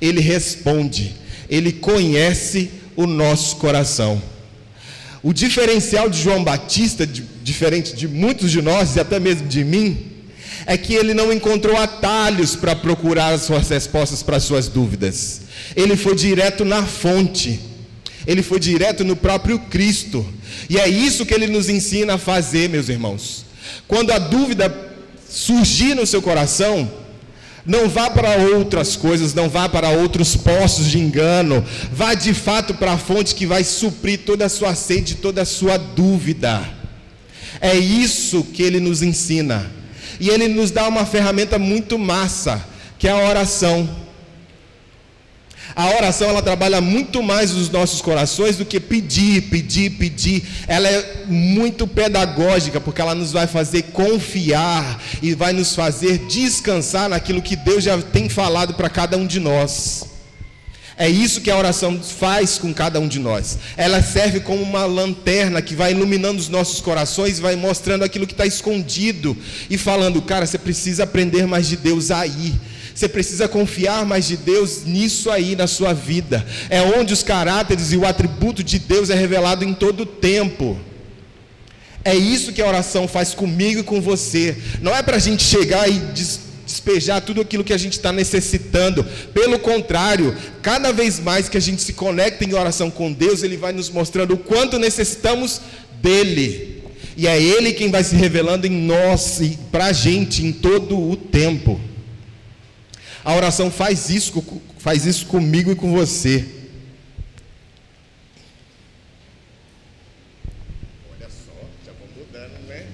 Ele 0.00 0.20
responde, 0.20 1.14
ele 1.48 1.72
conhece 1.72 2.70
o 3.02 3.06
nosso 3.06 3.56
coração. 3.56 4.20
O 5.22 5.32
diferencial 5.32 6.08
de 6.08 6.20
João 6.20 6.44
Batista, 6.44 7.06
de, 7.06 7.22
diferente 7.42 7.94
de 7.94 8.06
muitos 8.06 8.50
de 8.50 8.60
nós 8.60 8.96
e 8.96 9.00
até 9.00 9.18
mesmo 9.18 9.48
de 9.48 9.64
mim, 9.64 10.06
é 10.66 10.76
que 10.76 10.94
ele 10.94 11.14
não 11.14 11.32
encontrou 11.32 11.76
atalhos 11.76 12.54
para 12.54 12.76
procurar 12.76 13.32
as 13.32 13.42
suas 13.42 13.68
respostas 13.68 14.22
para 14.22 14.36
as 14.36 14.44
suas 14.44 14.68
dúvidas. 14.68 15.42
Ele 15.74 15.96
foi 15.96 16.14
direto 16.14 16.64
na 16.64 16.84
fonte. 16.84 17.58
Ele 18.26 18.42
foi 18.42 18.60
direto 18.60 19.02
no 19.02 19.16
próprio 19.16 19.58
Cristo. 19.58 20.26
E 20.68 20.78
é 20.78 20.88
isso 20.88 21.24
que 21.24 21.32
ele 21.32 21.46
nos 21.46 21.68
ensina 21.68 22.14
a 22.14 22.18
fazer, 22.18 22.68
meus 22.68 22.88
irmãos. 22.88 23.46
Quando 23.88 24.10
a 24.10 24.18
dúvida 24.18 24.74
surgir 25.28 25.94
no 25.94 26.06
seu 26.06 26.20
coração, 26.20 26.90
Não 27.64 27.88
vá 27.88 28.08
para 28.08 28.36
outras 28.56 28.96
coisas, 28.96 29.34
não 29.34 29.48
vá 29.48 29.68
para 29.68 29.90
outros 29.90 30.34
poços 30.36 30.86
de 30.86 30.98
engano. 30.98 31.64
Vá 31.92 32.14
de 32.14 32.32
fato 32.32 32.74
para 32.74 32.92
a 32.92 32.98
fonte 32.98 33.34
que 33.34 33.46
vai 33.46 33.64
suprir 33.64 34.20
toda 34.24 34.46
a 34.46 34.48
sua 34.48 34.74
sede, 34.74 35.16
toda 35.16 35.42
a 35.42 35.46
sua 35.46 35.76
dúvida. 35.76 36.62
É 37.60 37.76
isso 37.76 38.44
que 38.44 38.62
ele 38.62 38.80
nos 38.80 39.02
ensina. 39.02 39.70
E 40.18 40.28
ele 40.28 40.48
nos 40.48 40.70
dá 40.70 40.88
uma 40.88 41.04
ferramenta 41.04 41.58
muito 41.58 41.98
massa, 41.98 42.64
que 42.98 43.08
é 43.08 43.10
a 43.10 43.28
oração. 43.28 43.88
A 45.80 45.96
oração 45.96 46.28
ela 46.28 46.42
trabalha 46.42 46.78
muito 46.78 47.22
mais 47.22 47.52
nos 47.52 47.70
nossos 47.70 48.02
corações 48.02 48.54
do 48.58 48.66
que 48.66 48.78
pedir, 48.78 49.44
pedir, 49.44 49.88
pedir. 49.92 50.42
Ela 50.68 50.86
é 50.86 51.24
muito 51.26 51.86
pedagógica 51.86 52.78
porque 52.78 53.00
ela 53.00 53.14
nos 53.14 53.32
vai 53.32 53.46
fazer 53.46 53.84
confiar 53.84 55.02
e 55.22 55.34
vai 55.34 55.54
nos 55.54 55.74
fazer 55.74 56.18
descansar 56.26 57.08
naquilo 57.08 57.40
que 57.40 57.56
Deus 57.56 57.82
já 57.82 57.96
tem 57.96 58.28
falado 58.28 58.74
para 58.74 58.90
cada 58.90 59.16
um 59.16 59.26
de 59.26 59.40
nós. 59.40 60.04
É 60.98 61.08
isso 61.08 61.40
que 61.40 61.50
a 61.50 61.56
oração 61.56 61.98
faz 61.98 62.58
com 62.58 62.74
cada 62.74 63.00
um 63.00 63.08
de 63.08 63.18
nós. 63.18 63.56
Ela 63.74 64.02
serve 64.02 64.40
como 64.40 64.62
uma 64.62 64.84
lanterna 64.84 65.62
que 65.62 65.74
vai 65.74 65.92
iluminando 65.92 66.38
os 66.38 66.50
nossos 66.50 66.82
corações, 66.82 67.40
vai 67.40 67.56
mostrando 67.56 68.04
aquilo 68.04 68.26
que 68.26 68.34
está 68.34 68.44
escondido 68.44 69.34
e 69.70 69.78
falando, 69.78 70.20
cara, 70.20 70.44
você 70.44 70.58
precisa 70.58 71.04
aprender 71.04 71.46
mais 71.46 71.66
de 71.66 71.78
Deus 71.78 72.10
aí. 72.10 72.52
Você 72.94 73.08
precisa 73.08 73.48
confiar 73.48 74.04
mais 74.04 74.26
de 74.26 74.36
Deus 74.36 74.84
nisso 74.84 75.30
aí 75.30 75.56
na 75.56 75.66
sua 75.66 75.92
vida. 75.92 76.44
É 76.68 76.82
onde 76.82 77.12
os 77.12 77.22
caráteres 77.22 77.92
e 77.92 77.96
o 77.96 78.06
atributo 78.06 78.62
de 78.62 78.78
Deus 78.78 79.10
é 79.10 79.14
revelado 79.14 79.64
em 79.64 79.72
todo 79.72 80.02
o 80.02 80.06
tempo. 80.06 80.78
É 82.04 82.14
isso 82.14 82.52
que 82.52 82.62
a 82.62 82.66
oração 82.66 83.06
faz 83.06 83.34
comigo 83.34 83.80
e 83.80 83.84
com 83.84 84.00
você. 84.00 84.56
Não 84.80 84.94
é 84.94 85.02
para 85.02 85.16
a 85.16 85.20
gente 85.20 85.42
chegar 85.42 85.88
e 85.88 86.00
despejar 86.64 87.20
tudo 87.20 87.40
aquilo 87.40 87.64
que 87.64 87.72
a 87.72 87.78
gente 87.78 87.94
está 87.94 88.12
necessitando. 88.12 89.04
Pelo 89.34 89.58
contrário, 89.58 90.34
cada 90.62 90.92
vez 90.92 91.20
mais 91.20 91.48
que 91.48 91.58
a 91.58 91.60
gente 91.60 91.82
se 91.82 91.92
conecta 91.92 92.44
em 92.44 92.54
oração 92.54 92.90
com 92.90 93.12
Deus, 93.12 93.42
Ele 93.42 93.56
vai 93.56 93.72
nos 93.72 93.90
mostrando 93.90 94.34
o 94.34 94.38
quanto 94.38 94.78
necessitamos 94.78 95.60
dEle. 96.00 96.82
E 97.16 97.26
é 97.26 97.40
Ele 97.40 97.72
quem 97.72 97.90
vai 97.90 98.02
se 98.02 98.14
revelando 98.14 98.66
em 98.66 98.70
nós 98.70 99.40
e 99.40 99.58
para 99.70 99.86
a 99.86 99.92
gente 99.92 100.44
em 100.44 100.52
todo 100.52 100.98
o 100.98 101.16
tempo. 101.16 101.78
A 103.24 103.34
oração 103.34 103.70
faz 103.70 104.08
isso, 104.08 104.42
faz 104.78 105.04
isso 105.04 105.26
comigo 105.26 105.70
e 105.70 105.76
com 105.76 105.92
você. 105.92 106.44
Olha 111.12 111.28
só, 111.28 111.52
já 111.84 111.92
vou 111.92 112.08
mudando, 112.16 112.66
né? 112.66 112.86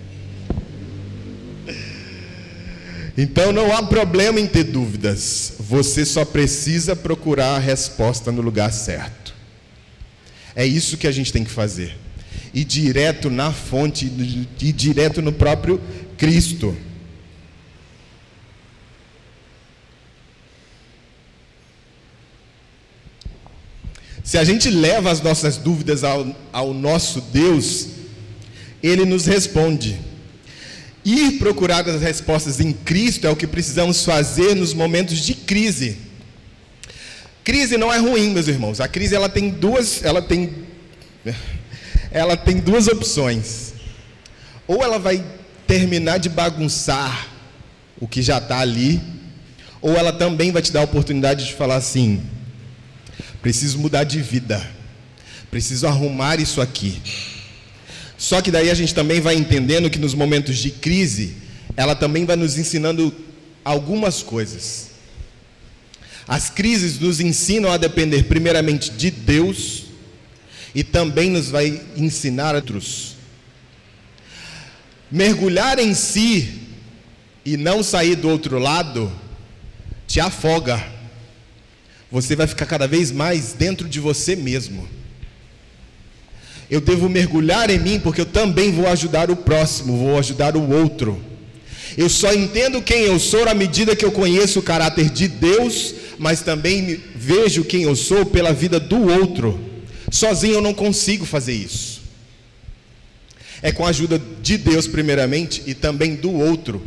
Então 3.17 3.53
não 3.53 3.73
há 3.73 3.85
problema 3.85 4.41
em 4.41 4.47
ter 4.49 4.65
dúvidas. 4.65 5.55
Você 5.61 6.05
só 6.05 6.25
precisa 6.25 6.97
procurar 6.97 7.55
a 7.55 7.61
resposta 7.61 8.33
no 8.33 8.43
lugar 8.43 8.73
certo. 8.73 9.33
É 10.57 10.67
isso 10.67 10.97
que 10.97 11.07
a 11.07 11.13
gente 11.13 11.33
tem 11.33 11.45
que 11.45 11.51
fazer. 11.51 11.97
E 12.53 12.65
direto 12.65 13.31
na 13.31 13.53
fonte, 13.53 14.07
e 14.07 14.73
direto 14.73 15.23
no 15.23 15.33
próprio 15.33 15.81
Cristo. 16.17 16.77
Se 24.27 24.37
a 24.37 24.43
gente 24.43 24.69
leva 24.69 25.09
as 25.09 25.21
nossas 25.21 25.57
dúvidas 25.57 26.03
ao, 26.03 26.27
ao 26.53 26.75
nosso 26.75 27.21
Deus, 27.21 27.87
Ele 28.83 29.05
nos 29.05 29.25
responde. 29.25 30.01
Ir 31.05 31.39
procurar 31.39 31.89
as 31.89 32.03
respostas 32.03 32.59
em 32.59 32.73
Cristo 32.73 33.25
é 33.29 33.31
o 33.31 33.37
que 33.37 33.47
precisamos 33.47 34.05
fazer 34.05 34.57
nos 34.57 34.75
momentos 34.75 35.19
de 35.19 35.33
crise. 35.33 35.99
Crise 37.45 37.79
não 37.79 37.93
é 37.93 37.99
ruim, 37.99 38.31
meus 38.31 38.49
irmãos. 38.49 38.81
A 38.81 38.89
crise 38.89 39.15
ela 39.15 39.29
tem 39.29 39.49
duas, 39.49 40.03
ela 40.03 40.21
tem, 40.21 40.53
ela 42.11 42.37
tem 42.37 42.57
duas 42.57 42.89
opções. 42.89 43.75
Ou 44.67 44.83
ela 44.83 44.99
vai 44.99 45.25
terminar 45.69 46.19
de 46.19 46.29
bagunçar 46.29 47.29
o 48.01 48.09
que 48.09 48.21
já 48.21 48.39
está 48.39 48.59
ali, 48.59 49.01
ou 49.81 49.95
ela 49.95 50.13
também 50.13 50.51
vai 50.51 50.63
te 50.63 50.73
dar 50.73 50.81
a 50.81 50.85
oportunidade 50.85 51.47
de 51.47 51.55
falar 51.55 51.77
assim: 51.77 52.21
Preciso 53.47 53.79
mudar 53.79 54.03
de 54.03 54.21
vida. 54.21 54.61
Preciso 55.53 55.87
arrumar 55.87 56.41
isso 56.41 56.61
aqui. 56.61 57.01
Só 58.19 58.43
que 58.43 58.51
daí 58.51 58.69
a 58.69 58.75
gente 58.75 58.93
também 58.93 59.21
vai 59.21 59.37
entendendo 59.37 59.89
que 59.89 60.01
nos 60.01 60.15
momentos 60.15 60.59
de 60.59 60.73
crise, 60.73 61.37
ela 61.77 61.95
também 61.95 62.25
vai 62.25 62.35
nos 62.35 62.59
ensinando 62.59 63.15
algumas 63.65 64.21
coisas. 64.21 64.89
As 66.27 66.51
crises 66.51 66.99
nos 66.99 67.21
ensinam 67.21 67.71
a 67.71 67.77
depender 67.77 68.25
primeiramente 68.25 68.91
de 68.91 69.13
Deus 69.13 69.85
e 70.75 70.83
também 70.83 71.31
nos 71.31 71.49
vai 71.49 71.81
ensinar 71.97 72.57
outros. 72.57 73.15
Mergulhar 75.09 75.79
em 75.79 75.95
si 75.95 76.63
e 77.45 77.57
não 77.57 77.81
sair 77.85 78.17
do 78.17 78.29
outro 78.29 78.59
lado 78.59 79.13
te 80.05 80.19
afoga 80.19 80.96
você 82.11 82.37
vai 82.37 82.47
ficar 82.47 82.67
cada 82.67 82.87
vez 82.87 83.11
mais 83.11 83.53
dentro 83.53 83.89
de 83.89 84.01
você 84.01 84.37
mesmo. 84.37 84.89
Eu 86.71 86.81
devo 86.81 87.09
mergulhar 87.09 87.71
em 87.71 87.79
mim 87.79 88.01
porque 88.01 88.21
eu 88.21 88.27
também 88.27 88.73
vou 88.73 88.87
ajudar 88.89 89.31
o 89.31 89.37
próximo, 89.37 89.97
vou 89.97 90.19
ajudar 90.19 90.57
o 90.57 90.71
outro. 90.71 91.21
Eu 91.97 92.09
só 92.09 92.33
entendo 92.33 92.83
quem 92.83 93.03
eu 93.03 93.19
sou 93.19 93.49
à 93.49 93.55
medida 93.55 93.97
que 93.97 94.05
eu 94.05 94.13
conheço 94.13 94.59
o 94.59 94.63
caráter 94.63 95.09
de 95.09 95.29
Deus, 95.29 95.95
mas 96.19 96.43
também 96.43 97.01
vejo 97.15 97.65
quem 97.65 97.83
eu 97.83 97.95
sou 97.95 98.27
pela 98.27 98.53
vida 98.53 98.81
do 98.81 99.09
outro. 99.09 99.59
Sozinho 100.11 100.55
eu 100.55 100.61
não 100.61 100.75
consigo 100.75 101.25
fazer 101.25 101.55
isso. 101.55 102.03
É 103.63 103.73
com 103.73 103.87
a 103.87 103.91
ajuda 103.91 104.21
de 104.43 104.59
Deus, 104.59 104.87
primeiramente, 104.87 105.63
e 105.67 105.75
também 105.75 106.15
do 106.15 106.33
outro, 106.33 106.83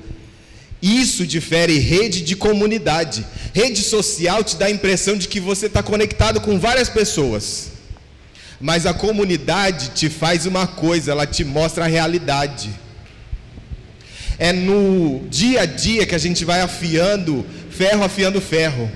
isso 0.82 1.28
difere 1.28 1.78
rede 1.78 2.22
de 2.22 2.36
comunidade. 2.36 3.26
Rede 3.54 3.82
social 3.82 4.44
te 4.44 4.56
dá 4.56 4.68
a 4.68 4.72
impressão 4.72 5.18
de 5.18 5.28
que 5.28 5.40
você 5.40 5.66
está 5.66 5.84
conectado 5.84 6.40
com 6.40 6.58
várias 6.58 6.88
pessoas. 6.88 7.72
Mas 8.62 8.86
a 8.86 8.94
comunidade 8.94 9.90
te 9.90 10.10
faz 10.10 10.46
uma 10.46 10.68
coisa, 10.68 11.12
ela 11.12 11.26
te 11.26 11.44
mostra 11.44 11.86
a 11.86 11.88
realidade. 11.88 12.70
É 14.38 14.54
no 14.54 15.28
dia 15.30 15.62
a 15.62 15.66
dia 15.66 16.06
que 16.06 16.16
a 16.16 16.20
gente 16.20 16.46
vai 16.46 16.62
afiando, 16.62 17.46
ferro 17.70 18.04
afiando 18.04 18.40
ferro. 18.40 18.90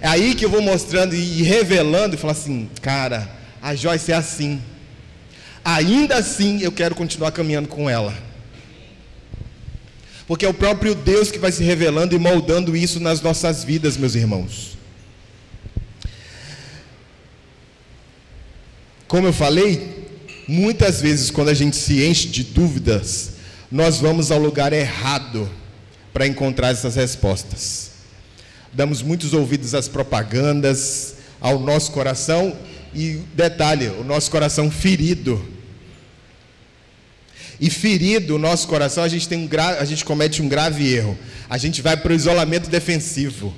É 0.00 0.06
aí 0.06 0.36
que 0.36 0.44
eu 0.44 0.50
vou 0.50 0.62
mostrando 0.62 1.16
e 1.16 1.42
revelando 1.42 2.14
e 2.14 2.18
falar 2.18 2.32
assim, 2.32 2.70
cara, 2.80 3.28
a 3.60 3.74
Joyce 3.74 4.12
é 4.12 4.14
assim. 4.14 4.62
Ainda 5.64 6.16
assim 6.16 6.62
eu 6.62 6.70
quero 6.70 6.94
continuar 6.94 7.32
caminhando 7.32 7.66
com 7.66 7.90
ela 7.90 8.27
porque 10.28 10.44
é 10.44 10.48
o 10.48 10.54
próprio 10.54 10.94
Deus 10.94 11.30
que 11.30 11.38
vai 11.38 11.50
se 11.50 11.64
revelando 11.64 12.14
e 12.14 12.18
moldando 12.18 12.76
isso 12.76 13.00
nas 13.00 13.22
nossas 13.22 13.64
vidas, 13.64 13.96
meus 13.96 14.14
irmãos. 14.14 14.76
Como 19.08 19.26
eu 19.26 19.32
falei, 19.32 20.06
muitas 20.46 21.00
vezes 21.00 21.30
quando 21.30 21.48
a 21.48 21.54
gente 21.54 21.76
se 21.76 22.04
enche 22.04 22.28
de 22.28 22.44
dúvidas, 22.44 23.32
nós 23.72 24.00
vamos 24.00 24.30
ao 24.30 24.38
lugar 24.38 24.74
errado 24.74 25.48
para 26.12 26.26
encontrar 26.26 26.72
essas 26.72 26.94
respostas. 26.94 27.92
Damos 28.70 29.00
muitos 29.00 29.32
ouvidos 29.32 29.74
às 29.74 29.88
propagandas, 29.88 31.14
ao 31.40 31.58
nosso 31.58 31.90
coração 31.90 32.54
e 32.94 33.22
detalhe, 33.34 33.88
o 33.88 34.04
nosso 34.04 34.30
coração 34.30 34.70
ferido 34.70 35.42
e 37.60 37.68
ferido 37.70 38.36
o 38.36 38.38
nosso 38.38 38.68
coração, 38.68 39.02
a 39.02 39.08
gente, 39.08 39.28
tem 39.28 39.38
um 39.38 39.46
gra... 39.46 39.80
a 39.80 39.84
gente 39.84 40.04
comete 40.04 40.40
um 40.40 40.48
grave 40.48 40.92
erro. 40.92 41.18
A 41.50 41.58
gente 41.58 41.82
vai 41.82 41.96
para 41.96 42.12
o 42.12 42.14
isolamento 42.14 42.70
defensivo. 42.70 43.54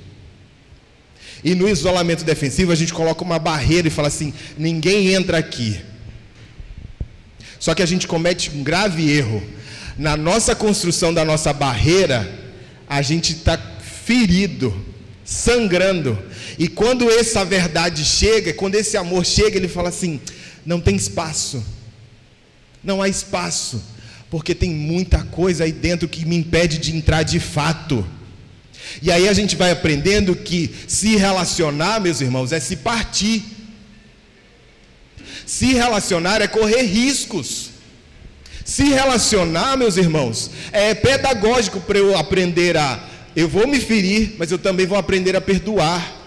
E 1.43 1.53
no 1.53 1.67
isolamento 1.67 2.23
defensivo 2.23 2.71
a 2.71 2.75
gente 2.75 2.93
coloca 2.93 3.23
uma 3.23 3.37
barreira 3.37 3.87
e 3.87 3.91
fala 3.91 4.07
assim: 4.07 4.33
ninguém 4.57 5.13
entra 5.13 5.37
aqui. 5.37 5.79
Só 7.59 7.75
que 7.75 7.83
a 7.83 7.85
gente 7.85 8.07
comete 8.07 8.49
um 8.49 8.63
grave 8.63 9.11
erro. 9.11 9.41
Na 9.97 10.17
nossa 10.17 10.55
construção 10.55 11.13
da 11.13 11.23
nossa 11.23 11.53
barreira, 11.53 12.27
a 12.89 13.03
gente 13.03 13.33
está 13.33 13.55
ferido, 13.57 14.73
sangrando. 15.23 16.17
E 16.57 16.67
quando 16.67 17.09
essa 17.09 17.45
verdade 17.45 18.03
chega, 18.03 18.53
quando 18.53 18.75
esse 18.75 18.97
amor 18.97 19.25
chega, 19.25 19.57
ele 19.57 19.67
fala 19.67 19.89
assim: 19.89 20.19
não 20.65 20.79
tem 20.79 20.95
espaço. 20.95 21.63
Não 22.83 23.01
há 23.01 23.07
espaço 23.07 23.81
porque 24.31 24.55
tem 24.55 24.71
muita 24.71 25.23
coisa 25.25 25.65
aí 25.65 25.73
dentro 25.73 26.07
que 26.07 26.25
me 26.25 26.37
impede 26.37 26.77
de 26.77 26.95
entrar 26.95 27.21
de 27.21 27.37
fato. 27.37 28.07
E 29.01 29.11
aí 29.11 29.27
a 29.27 29.33
gente 29.33 29.57
vai 29.57 29.71
aprendendo 29.71 30.33
que 30.33 30.73
se 30.87 31.17
relacionar, 31.17 31.99
meus 31.99 32.21
irmãos, 32.21 32.53
é 32.53 32.59
se 32.59 32.77
partir. 32.77 33.43
Se 35.45 35.73
relacionar 35.73 36.41
é 36.41 36.47
correr 36.47 36.83
riscos. 36.83 37.71
Se 38.63 38.85
relacionar, 38.85 39.75
meus 39.75 39.97
irmãos, 39.97 40.49
é 40.71 40.93
pedagógico 40.93 41.81
para 41.81 41.99
eu 41.99 42.17
aprender 42.17 42.77
a 42.77 43.09
eu 43.35 43.47
vou 43.47 43.65
me 43.65 43.79
ferir, 43.79 44.35
mas 44.37 44.51
eu 44.51 44.57
também 44.57 44.85
vou 44.85 44.97
aprender 44.97 45.35
a 45.35 45.41
perdoar. 45.41 46.19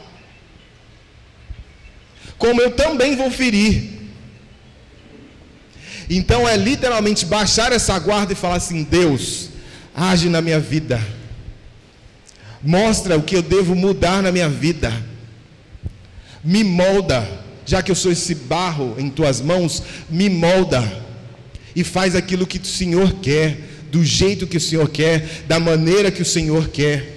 Como 2.38 2.60
eu 2.60 2.70
também 2.70 3.14
vou 3.16 3.30
ferir. 3.30 3.93
Então 6.08 6.48
é 6.48 6.56
literalmente 6.56 7.24
baixar 7.24 7.72
essa 7.72 7.98
guarda 7.98 8.32
e 8.32 8.36
falar 8.36 8.56
assim: 8.56 8.82
Deus, 8.82 9.50
age 9.94 10.28
na 10.28 10.40
minha 10.40 10.60
vida. 10.60 11.00
Mostra 12.62 13.16
o 13.16 13.22
que 13.22 13.36
eu 13.36 13.42
devo 13.42 13.74
mudar 13.74 14.22
na 14.22 14.32
minha 14.32 14.48
vida. 14.48 14.92
Me 16.42 16.64
molda, 16.64 17.26
já 17.64 17.82
que 17.82 17.90
eu 17.90 17.94
sou 17.94 18.12
esse 18.12 18.34
barro 18.34 18.94
em 18.98 19.10
tuas 19.10 19.40
mãos, 19.40 19.82
me 20.10 20.28
molda 20.28 20.82
e 21.74 21.82
faz 21.82 22.14
aquilo 22.14 22.46
que 22.46 22.58
o 22.58 22.64
Senhor 22.64 23.14
quer, 23.14 23.58
do 23.90 24.04
jeito 24.04 24.46
que 24.46 24.56
o 24.56 24.60
Senhor 24.60 24.88
quer, 24.88 25.44
da 25.46 25.58
maneira 25.58 26.10
que 26.10 26.22
o 26.22 26.24
Senhor 26.24 26.68
quer. 26.68 27.13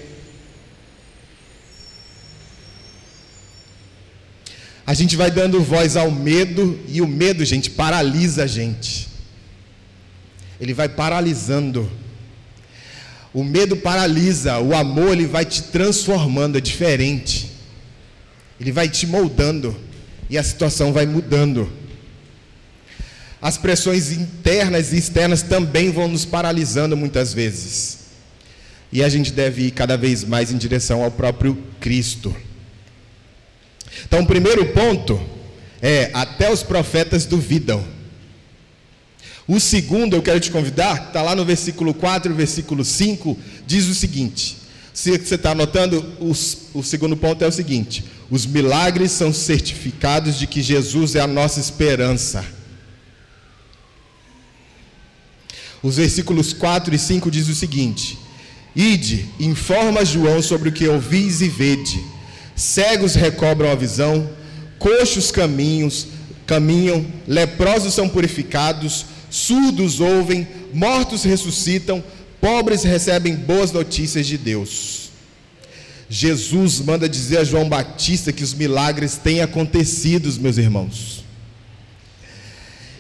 A 4.88 4.94
gente 4.94 5.18
vai 5.18 5.30
dando 5.30 5.62
voz 5.62 5.98
ao 5.98 6.10
medo 6.10 6.80
e 6.88 7.02
o 7.02 7.08
medo, 7.08 7.44
gente, 7.44 7.70
paralisa 7.70 8.46
a 8.46 8.48
gente. 8.48 9.10
Ele 10.62 10.74
vai 10.74 10.88
paralisando. 10.88 11.92
O 13.34 13.44
medo 13.44 13.76
paralisa, 13.76 14.60
o 14.60 14.74
amor 14.74 15.12
ele 15.12 15.28
vai 15.28 15.44
te 15.44 15.64
transformando, 15.64 16.58
é 16.58 16.62
diferente. 16.62 17.52
Ele 18.58 18.72
vai 18.72 18.88
te 18.88 19.06
moldando 19.06 19.76
e 20.30 20.38
a 20.38 20.44
situação 20.44 20.94
vai 20.94 21.06
mudando. 21.06 21.70
As 23.42 23.58
pressões 23.58 24.14
internas 24.14 24.94
e 24.94 24.98
externas 24.98 25.42
também 25.42 25.92
vão 25.92 26.08
nos 26.08 26.24
paralisando 26.24 26.96
muitas 26.96 27.34
vezes. 27.34 28.06
E 28.90 29.04
a 29.04 29.10
gente 29.10 29.34
deve 29.34 29.64
ir 29.64 29.72
cada 29.72 29.98
vez 29.98 30.24
mais 30.24 30.50
em 30.50 30.58
direção 30.58 31.04
ao 31.04 31.12
próprio 31.12 31.62
Cristo. 31.82 32.34
Então, 34.06 34.22
o 34.22 34.28
primeiro 34.28 34.66
ponto 34.68 35.20
é: 35.82 36.12
até 36.14 36.52
os 36.52 36.64
profetas 36.64 37.26
duvidam. 37.26 37.84
O 39.48 39.60
segundo, 39.60 40.16
eu 40.16 40.22
quero 40.22 40.40
te 40.40 40.52
convidar, 40.52 41.08
está 41.08 41.22
lá 41.22 41.34
no 41.34 41.46
versículo 41.46 41.94
4 41.94 42.32
e 42.32 42.36
versículo 42.36 42.84
5, 42.84 43.38
diz 43.66 43.88
o 43.88 43.96
seguinte: 43.96 44.58
se 44.94 45.18
você 45.18 45.36
está 45.36 45.52
anotando, 45.52 46.06
os, 46.20 46.70
o 46.74 46.84
segundo 46.84 47.16
ponto 47.16 47.44
é 47.44 47.48
o 47.48 47.52
seguinte: 47.52 48.04
os 48.30 48.46
milagres 48.46 49.12
são 49.12 49.32
certificados 49.32 50.38
de 50.38 50.48
que 50.48 50.62
Jesus 50.62 51.16
é 51.16 51.22
a 51.22 51.28
nossa 51.28 51.60
esperança. 51.60 52.44
Os 55.82 55.98
versículos 55.98 56.52
4 56.52 56.94
e 56.96 57.00
5 57.00 57.32
diz 57.32 57.48
o 57.48 57.56
seguinte: 57.56 58.18
Ide, 58.76 59.30
informa 59.40 60.04
João 60.04 60.42
sobre 60.42 60.70
o 60.70 60.72
que 60.72 60.88
ouvis 60.88 61.42
e 61.42 61.48
vede. 61.48 62.04
Cegos 62.58 63.14
recobram 63.14 63.72
a 63.72 63.76
visão, 63.76 64.28
coxos 64.80 65.30
caminhos, 65.30 66.08
caminham, 66.48 67.06
leprosos 67.28 67.94
são 67.94 68.10
purificados, 68.10 69.06
surdos 69.30 70.00
ouvem, 70.00 70.48
mortos 70.74 71.24
ressuscitam, 71.24 72.04
pobres 72.42 72.84
recebem 72.84 73.36
boas 73.36 73.72
notícias 73.72 74.26
de 74.26 74.40
Deus. 74.40 75.12
Jesus 76.10 76.80
manda 76.80 77.08
dizer 77.08 77.38
a 77.38 77.44
João 77.44 77.70
Batista 77.70 78.34
que 78.34 78.44
os 78.44 78.56
milagres 78.56 79.18
têm 79.18 79.42
acontecido, 79.42 80.34
meus 80.42 80.58
irmãos. 80.58 81.24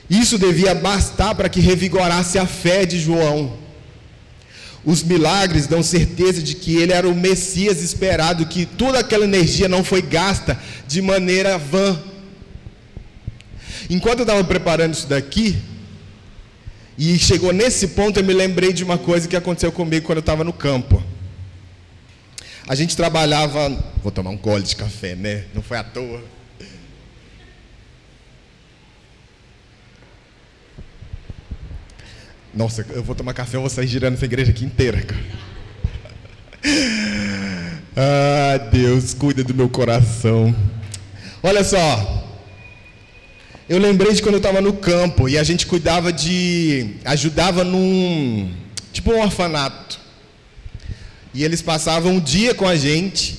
Isso 0.07 0.37
devia 0.37 0.75
bastar 0.75 1.33
para 1.33 1.49
que 1.49 1.59
revigorasse 1.59 2.37
a 2.37 2.45
fé 2.45 2.85
de 2.85 2.99
João. 2.99 3.57
Os 4.85 5.03
milagres 5.03 5.67
dão 5.67 5.83
certeza 5.83 6.41
de 6.41 6.55
que 6.55 6.77
ele 6.77 6.93
era 6.93 7.07
o 7.07 7.15
Messias 7.15 7.81
esperado, 7.81 8.45
que 8.45 8.65
toda 8.65 8.99
aquela 8.99 9.25
energia 9.25 9.67
não 9.67 9.83
foi 9.83 10.01
gasta 10.01 10.57
de 10.87 11.01
maneira 11.01 11.57
vã. 11.57 11.99
Enquanto 13.89 14.19
eu 14.19 14.23
estava 14.23 14.43
preparando 14.43 14.93
isso 14.93 15.07
daqui, 15.07 15.57
e 16.97 17.17
chegou 17.19 17.53
nesse 17.53 17.89
ponto, 17.89 18.19
eu 18.19 18.23
me 18.23 18.33
lembrei 18.33 18.73
de 18.73 18.83
uma 18.83 18.97
coisa 18.97 19.27
que 19.27 19.35
aconteceu 19.35 19.71
comigo 19.71 20.05
quando 20.05 20.17
eu 20.17 20.21
estava 20.21 20.43
no 20.43 20.51
campo. 20.51 21.03
A 22.67 22.73
gente 22.75 22.97
trabalhava. 22.97 23.69
Vou 24.01 24.11
tomar 24.11 24.31
um 24.31 24.37
gole 24.37 24.63
de 24.63 24.75
café, 24.75 25.15
né? 25.15 25.45
Não 25.53 25.61
foi 25.61 25.77
à 25.77 25.83
toa. 25.83 26.21
Nossa, 32.57 32.83
eu 32.89 33.03
vou 33.03 33.13
tomar 33.13 33.35
café, 33.35 33.55
eu 33.55 33.61
vou 33.61 33.69
sair 33.69 33.85
girando 33.85 34.15
essa 34.15 34.25
igreja 34.25 34.49
aqui 34.49 34.65
inteira, 34.65 34.99
cara. 35.03 35.21
Ah, 37.95 38.57
Deus, 38.71 39.13
cuida 39.13 39.43
do 39.43 39.53
meu 39.53 39.69
coração. 39.69 40.55
Olha 41.43 41.63
só. 41.63 42.27
Eu 43.69 43.77
lembrei 43.77 44.11
de 44.11 44.23
quando 44.23 44.35
eu 44.35 44.39
estava 44.39 44.59
no 44.59 44.73
campo 44.73 45.29
e 45.29 45.37
a 45.37 45.43
gente 45.43 45.67
cuidava 45.67 46.11
de. 46.11 46.95
ajudava 47.05 47.63
num. 47.63 48.51
tipo 48.91 49.11
um 49.11 49.21
orfanato. 49.21 49.99
E 51.35 51.43
eles 51.43 51.61
passavam 51.61 52.13
um 52.13 52.19
dia 52.19 52.55
com 52.55 52.67
a 52.67 52.75
gente 52.75 53.37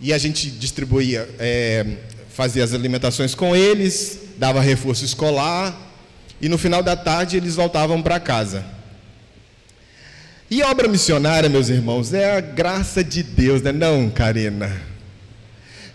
e 0.00 0.10
a 0.12 0.16
gente 0.16 0.50
distribuía, 0.50 1.28
é, 1.38 1.84
fazia 2.30 2.64
as 2.64 2.72
alimentações 2.72 3.34
com 3.34 3.54
eles, 3.54 4.20
dava 4.38 4.60
reforço 4.60 5.04
escolar 5.04 5.87
e 6.40 6.48
no 6.48 6.58
final 6.58 6.82
da 6.82 6.96
tarde 6.96 7.36
eles 7.36 7.56
voltavam 7.56 8.02
para 8.02 8.20
casa. 8.20 8.64
E 10.50 10.62
obra 10.62 10.88
missionária, 10.88 11.48
meus 11.48 11.68
irmãos, 11.68 12.14
é 12.14 12.36
a 12.36 12.40
graça 12.40 13.04
de 13.04 13.22
Deus, 13.22 13.60
né? 13.60 13.70
Não, 13.70 14.08
Karina. 14.08 14.80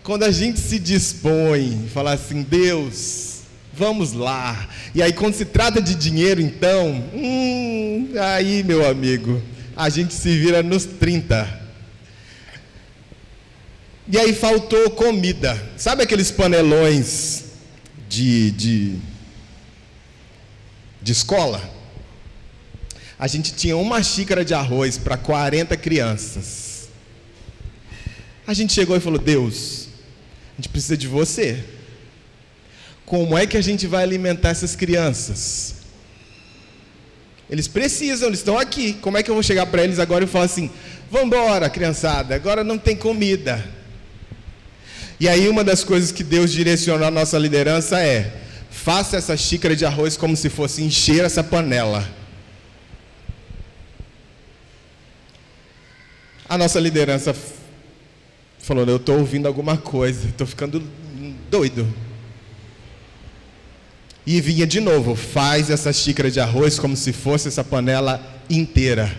Quando 0.03 0.23
a 0.23 0.31
gente 0.31 0.59
se 0.59 0.77
dispõe, 0.77 1.89
falar 1.91 2.13
assim, 2.13 2.43
Deus, 2.43 3.39
vamos 3.73 4.13
lá. 4.13 4.67
E 4.93 5.01
aí, 5.01 5.11
quando 5.11 5.33
se 5.33 5.45
trata 5.45 5.81
de 5.81 5.95
dinheiro, 5.95 6.39
então, 6.39 7.03
hum, 7.15 8.09
aí, 8.19 8.63
meu 8.63 8.87
amigo, 8.87 9.41
a 9.75 9.89
gente 9.89 10.13
se 10.13 10.37
vira 10.37 10.61
nos 10.61 10.85
30. 10.85 11.61
E 14.07 14.19
aí 14.19 14.33
faltou 14.33 14.91
comida. 14.91 15.57
Sabe 15.77 16.03
aqueles 16.03 16.29
panelões 16.29 17.45
de, 18.07 18.51
de 18.51 18.99
de 21.03 21.11
escola, 21.11 21.61
a 23.19 23.27
gente 23.27 23.53
tinha 23.53 23.75
uma 23.77 24.01
xícara 24.01 24.43
de 24.43 24.53
arroz 24.53 24.97
para 24.97 25.17
40 25.17 25.75
crianças. 25.77 26.89
A 28.47 28.53
gente 28.53 28.73
chegou 28.73 28.95
e 28.95 28.99
falou: 28.99 29.19
Deus, 29.19 29.87
a 30.53 30.55
gente 30.57 30.69
precisa 30.69 30.97
de 30.97 31.07
você. 31.07 31.63
Como 33.05 33.37
é 33.37 33.45
que 33.45 33.57
a 33.57 33.61
gente 33.61 33.85
vai 33.85 34.03
alimentar 34.03 34.49
essas 34.49 34.75
crianças? 34.75 35.75
Eles 37.49 37.67
precisam, 37.67 38.29
eles 38.29 38.39
estão 38.39 38.57
aqui. 38.57 38.93
Como 38.93 39.17
é 39.17 39.23
que 39.23 39.29
eu 39.29 39.35
vou 39.35 39.43
chegar 39.43 39.65
para 39.67 39.83
eles 39.83 39.99
agora 39.99 40.23
e 40.23 40.27
falar 40.27 40.45
assim: 40.45 40.71
vamos 41.11 41.27
embora, 41.27 41.69
criançada, 41.69 42.33
agora 42.33 42.63
não 42.63 42.77
tem 42.77 42.95
comida. 42.95 43.63
E 45.19 45.29
aí, 45.29 45.47
uma 45.47 45.63
das 45.63 45.83
coisas 45.83 46.11
que 46.11 46.23
Deus 46.23 46.51
direcionou 46.51 47.07
a 47.07 47.11
nossa 47.11 47.37
liderança 47.37 47.99
é: 47.99 48.42
Faça 48.73 49.15
essa 49.15 49.37
xícara 49.37 49.75
de 49.75 49.85
arroz 49.85 50.17
como 50.17 50.35
se 50.35 50.49
fosse 50.49 50.81
encher 50.81 51.23
essa 51.23 51.43
panela. 51.43 52.09
A 56.49 56.57
nossa 56.57 56.79
liderança 56.79 57.35
falou: 58.59 58.85
Eu 58.85 58.97
estou 58.97 59.19
ouvindo 59.19 59.47
alguma 59.47 59.77
coisa, 59.77 60.27
estou 60.27 60.47
ficando 60.47 60.83
doido. 61.49 61.87
E 64.25 64.41
vinha 64.41 64.65
de 64.65 64.81
novo: 64.81 65.15
Faz 65.15 65.69
essa 65.69 65.93
xícara 65.93 66.31
de 66.31 66.39
arroz 66.39 66.77
como 66.79 66.97
se 66.97 67.13
fosse 67.13 67.47
essa 67.47 67.63
panela 67.63 68.19
inteira. 68.49 69.15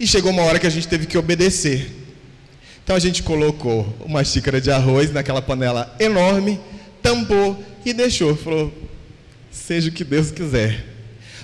E 0.00 0.06
chegou 0.06 0.32
uma 0.32 0.42
hora 0.42 0.58
que 0.58 0.66
a 0.66 0.70
gente 0.70 0.88
teve 0.88 1.06
que 1.06 1.16
obedecer. 1.16 1.97
Então 2.88 2.96
a 2.96 3.00
gente 3.00 3.22
colocou 3.22 3.94
uma 4.00 4.24
xícara 4.24 4.62
de 4.62 4.70
arroz 4.70 5.12
naquela 5.12 5.42
panela 5.42 5.94
enorme, 6.00 6.58
tampou 7.02 7.62
e 7.84 7.92
deixou. 7.92 8.34
Falou: 8.34 8.72
seja 9.50 9.90
o 9.90 9.92
que 9.92 10.02
Deus 10.02 10.30
quiser. 10.30 10.86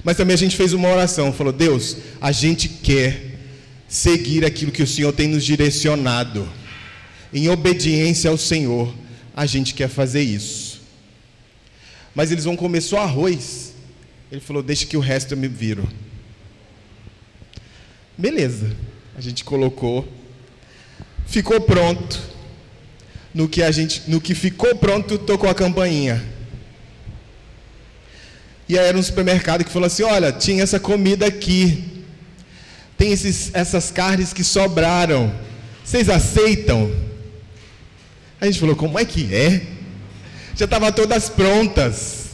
Mas 0.02 0.16
também 0.16 0.32
a 0.32 0.38
gente 0.38 0.56
fez 0.56 0.72
uma 0.72 0.88
oração, 0.88 1.34
falou: 1.34 1.52
Deus, 1.52 1.98
a 2.18 2.32
gente 2.32 2.66
quer 2.66 3.40
seguir 3.86 4.42
aquilo 4.42 4.72
que 4.72 4.82
o 4.82 4.86
Senhor 4.86 5.12
tem 5.12 5.28
nos 5.28 5.44
direcionado. 5.44 6.48
Em 7.30 7.50
obediência 7.50 8.30
ao 8.30 8.38
Senhor, 8.38 8.94
a 9.36 9.44
gente 9.44 9.74
quer 9.74 9.90
fazer 9.90 10.22
isso. 10.22 10.80
Mas 12.14 12.32
eles 12.32 12.44
vão 12.44 12.56
comer 12.56 12.80
só 12.80 13.00
arroz. 13.00 13.74
Ele 14.32 14.40
falou: 14.40 14.62
Deixa 14.62 14.86
que 14.86 14.96
o 14.96 15.00
resto 15.00 15.34
eu 15.34 15.36
me 15.36 15.48
viro. 15.48 15.86
Beleza. 18.16 18.74
A 19.14 19.20
gente 19.20 19.44
colocou 19.44 20.08
ficou 21.26 21.60
pronto. 21.60 22.34
No 23.32 23.48
que 23.48 23.62
a 23.62 23.70
gente, 23.70 24.02
no 24.06 24.20
que 24.20 24.34
ficou 24.34 24.76
pronto, 24.76 25.18
tocou 25.18 25.50
a 25.50 25.54
campainha. 25.54 26.22
E 28.68 28.78
aí 28.78 28.86
era 28.86 28.96
um 28.96 29.02
supermercado 29.02 29.64
que 29.64 29.70
falou 29.70 29.86
assim: 29.86 30.04
"Olha, 30.04 30.32
tinha 30.32 30.62
essa 30.62 30.78
comida 30.78 31.26
aqui. 31.26 31.92
tem 32.96 33.12
esses, 33.12 33.50
essas 33.54 33.90
carnes 33.90 34.32
que 34.32 34.44
sobraram. 34.44 35.34
Vocês 35.84 36.08
aceitam? 36.08 36.90
A 38.40 38.46
gente 38.46 38.60
falou: 38.60 38.76
Como 38.76 38.98
é 38.98 39.04
que 39.04 39.34
é? 39.34 39.62
Já 40.54 40.64
estavam 40.66 40.92
todas 40.92 41.28
prontas. 41.28 42.24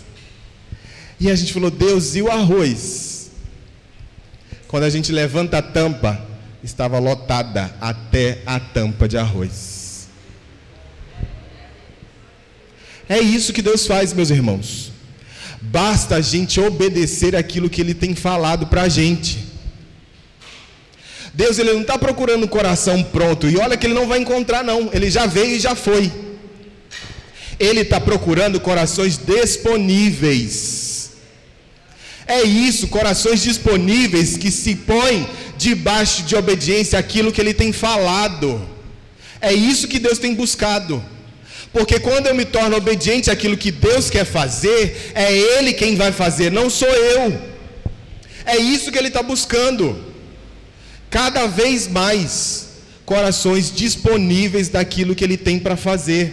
E 1.19 1.31
a 1.31 1.35
gente 1.35 1.53
falou: 1.53 1.71
Deus, 1.71 2.15
e 2.15 2.23
o 2.23 2.31
arroz? 2.31 3.31
Quando 4.69 4.85
a 4.85 4.91
gente 4.91 5.11
levanta 5.11 5.59
a 5.59 5.63
tampa, 5.63 6.25
estava 6.63 6.99
lotada 6.99 7.75
até 7.81 8.43
a 8.47 8.61
tampa 8.61 9.09
de 9.09 9.17
arroz. 9.17 10.09
É 13.09 13.19
isso 13.19 13.53
que 13.53 13.63
Deus 13.63 13.87
faz, 13.87 14.13
meus 14.13 14.31
irmãos. 14.31 14.93
Basta 15.61 16.17
a 16.17 16.21
gente 16.21 16.61
obedecer 16.61 17.35
aquilo 17.35 17.69
que 17.69 17.81
Ele 17.81 17.95
tem 17.95 18.15
falado 18.15 18.69
para 18.69 18.83
a 18.83 18.89
gente. 18.89 19.51
Deus 21.33 21.59
ele 21.59 21.73
não 21.73 21.83
está 21.83 21.97
procurando 21.99 22.45
um 22.45 22.49
coração 22.49 23.03
pronto, 23.03 23.49
e 23.49 23.57
olha 23.57 23.77
que 23.77 23.87
Ele 23.87 23.95
não 23.95 24.07
vai 24.07 24.19
encontrar, 24.19 24.63
não, 24.65 24.91
Ele 24.93 25.11
já 25.11 25.27
veio 25.27 25.57
e 25.57 25.61
já 25.61 25.75
foi. 25.75 26.11
Ele 27.59 27.81
está 27.81 28.01
procurando 28.01 28.61
corações 28.61 29.19
disponíveis. 29.19 31.11
É 32.27 32.43
isso, 32.43 32.89
corações 32.89 33.43
disponíveis 33.43 34.37
que 34.37 34.51
se 34.51 34.75
põem 34.77 35.29
debaixo 35.67 36.23
de 36.23 36.35
obediência 36.35 36.99
àquilo 36.99 37.31
que 37.33 37.41
Ele 37.41 37.53
tem 37.53 37.71
falado. 37.71 38.49
É 39.41 39.53
isso 39.53 39.87
que 39.87 39.99
Deus 39.99 40.19
tem 40.19 40.35
buscado. 40.35 41.03
Porque 41.73 42.01
quando 42.01 42.27
eu 42.27 42.35
me 42.35 42.45
torno 42.45 42.77
obediente 42.77 43.31
àquilo 43.31 43.57
que 43.57 43.71
Deus 43.71 44.09
quer 44.09 44.25
fazer, 44.25 45.13
é 45.15 45.29
Ele 45.33 45.73
quem 45.75 45.97
vai 45.97 46.13
fazer, 46.13 46.51
não 46.51 46.69
sou 46.71 46.89
eu. 46.89 47.41
É 48.45 48.57
isso 48.57 48.91
que 48.91 48.99
Ele 48.99 49.09
está 49.09 49.23
buscando. 49.23 49.87
Cada 51.11 51.47
vez 51.47 51.87
mais 51.87 52.69
corações 53.05 53.71
disponíveis 53.71 54.69
daquilo 54.69 55.15
que 55.15 55.25
Ele 55.25 55.37
tem 55.37 55.59
para 55.59 55.77
fazer. 55.77 56.33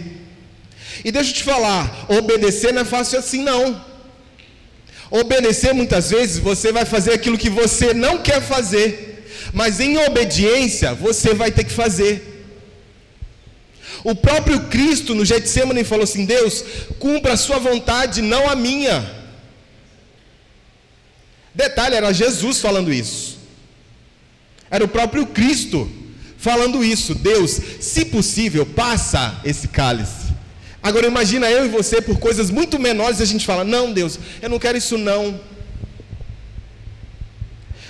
E 1.04 1.12
deixa 1.12 1.30
eu 1.30 1.34
te 1.34 1.44
falar, 1.44 2.06
obedecer 2.08 2.72
não 2.72 2.82
é 2.82 2.84
fácil 2.84 3.18
assim 3.18 3.42
não. 3.42 3.88
Obedecer 5.10 5.72
muitas 5.72 6.10
vezes 6.10 6.38
você 6.38 6.72
vai 6.72 6.84
fazer 6.84 7.12
aquilo 7.12 7.38
que 7.38 7.48
você 7.48 7.94
não 7.94 8.18
quer 8.18 8.42
fazer, 8.42 9.07
mas 9.52 9.80
em 9.80 9.98
obediência 9.98 10.94
você 10.94 11.34
vai 11.34 11.50
ter 11.50 11.64
que 11.64 11.72
fazer. 11.72 12.36
O 14.04 14.14
próprio 14.14 14.60
Cristo 14.66 15.14
no 15.14 15.24
Getsemane 15.24 15.84
falou 15.84 16.04
assim: 16.04 16.24
Deus, 16.24 16.64
cumpra 16.98 17.32
a 17.32 17.36
sua 17.36 17.58
vontade, 17.58 18.22
não 18.22 18.48
a 18.48 18.54
minha. 18.54 19.16
Detalhe, 21.54 21.96
era 21.96 22.12
Jesus 22.12 22.60
falando 22.60 22.92
isso. 22.92 23.38
Era 24.70 24.84
o 24.84 24.88
próprio 24.88 25.26
Cristo 25.26 25.90
falando 26.36 26.84
isso. 26.84 27.14
Deus, 27.14 27.58
se 27.80 28.04
possível, 28.04 28.64
passa 28.64 29.40
esse 29.44 29.68
cálice. 29.68 30.28
Agora 30.80 31.06
imagina 31.06 31.50
eu 31.50 31.66
e 31.66 31.68
você 31.68 32.00
por 32.00 32.18
coisas 32.18 32.50
muito 32.50 32.78
menores 32.78 33.20
a 33.20 33.24
gente 33.24 33.44
fala: 33.44 33.64
"Não, 33.64 33.92
Deus, 33.92 34.18
eu 34.40 34.48
não 34.48 34.58
quero 34.58 34.78
isso 34.78 34.96
não". 34.96 35.40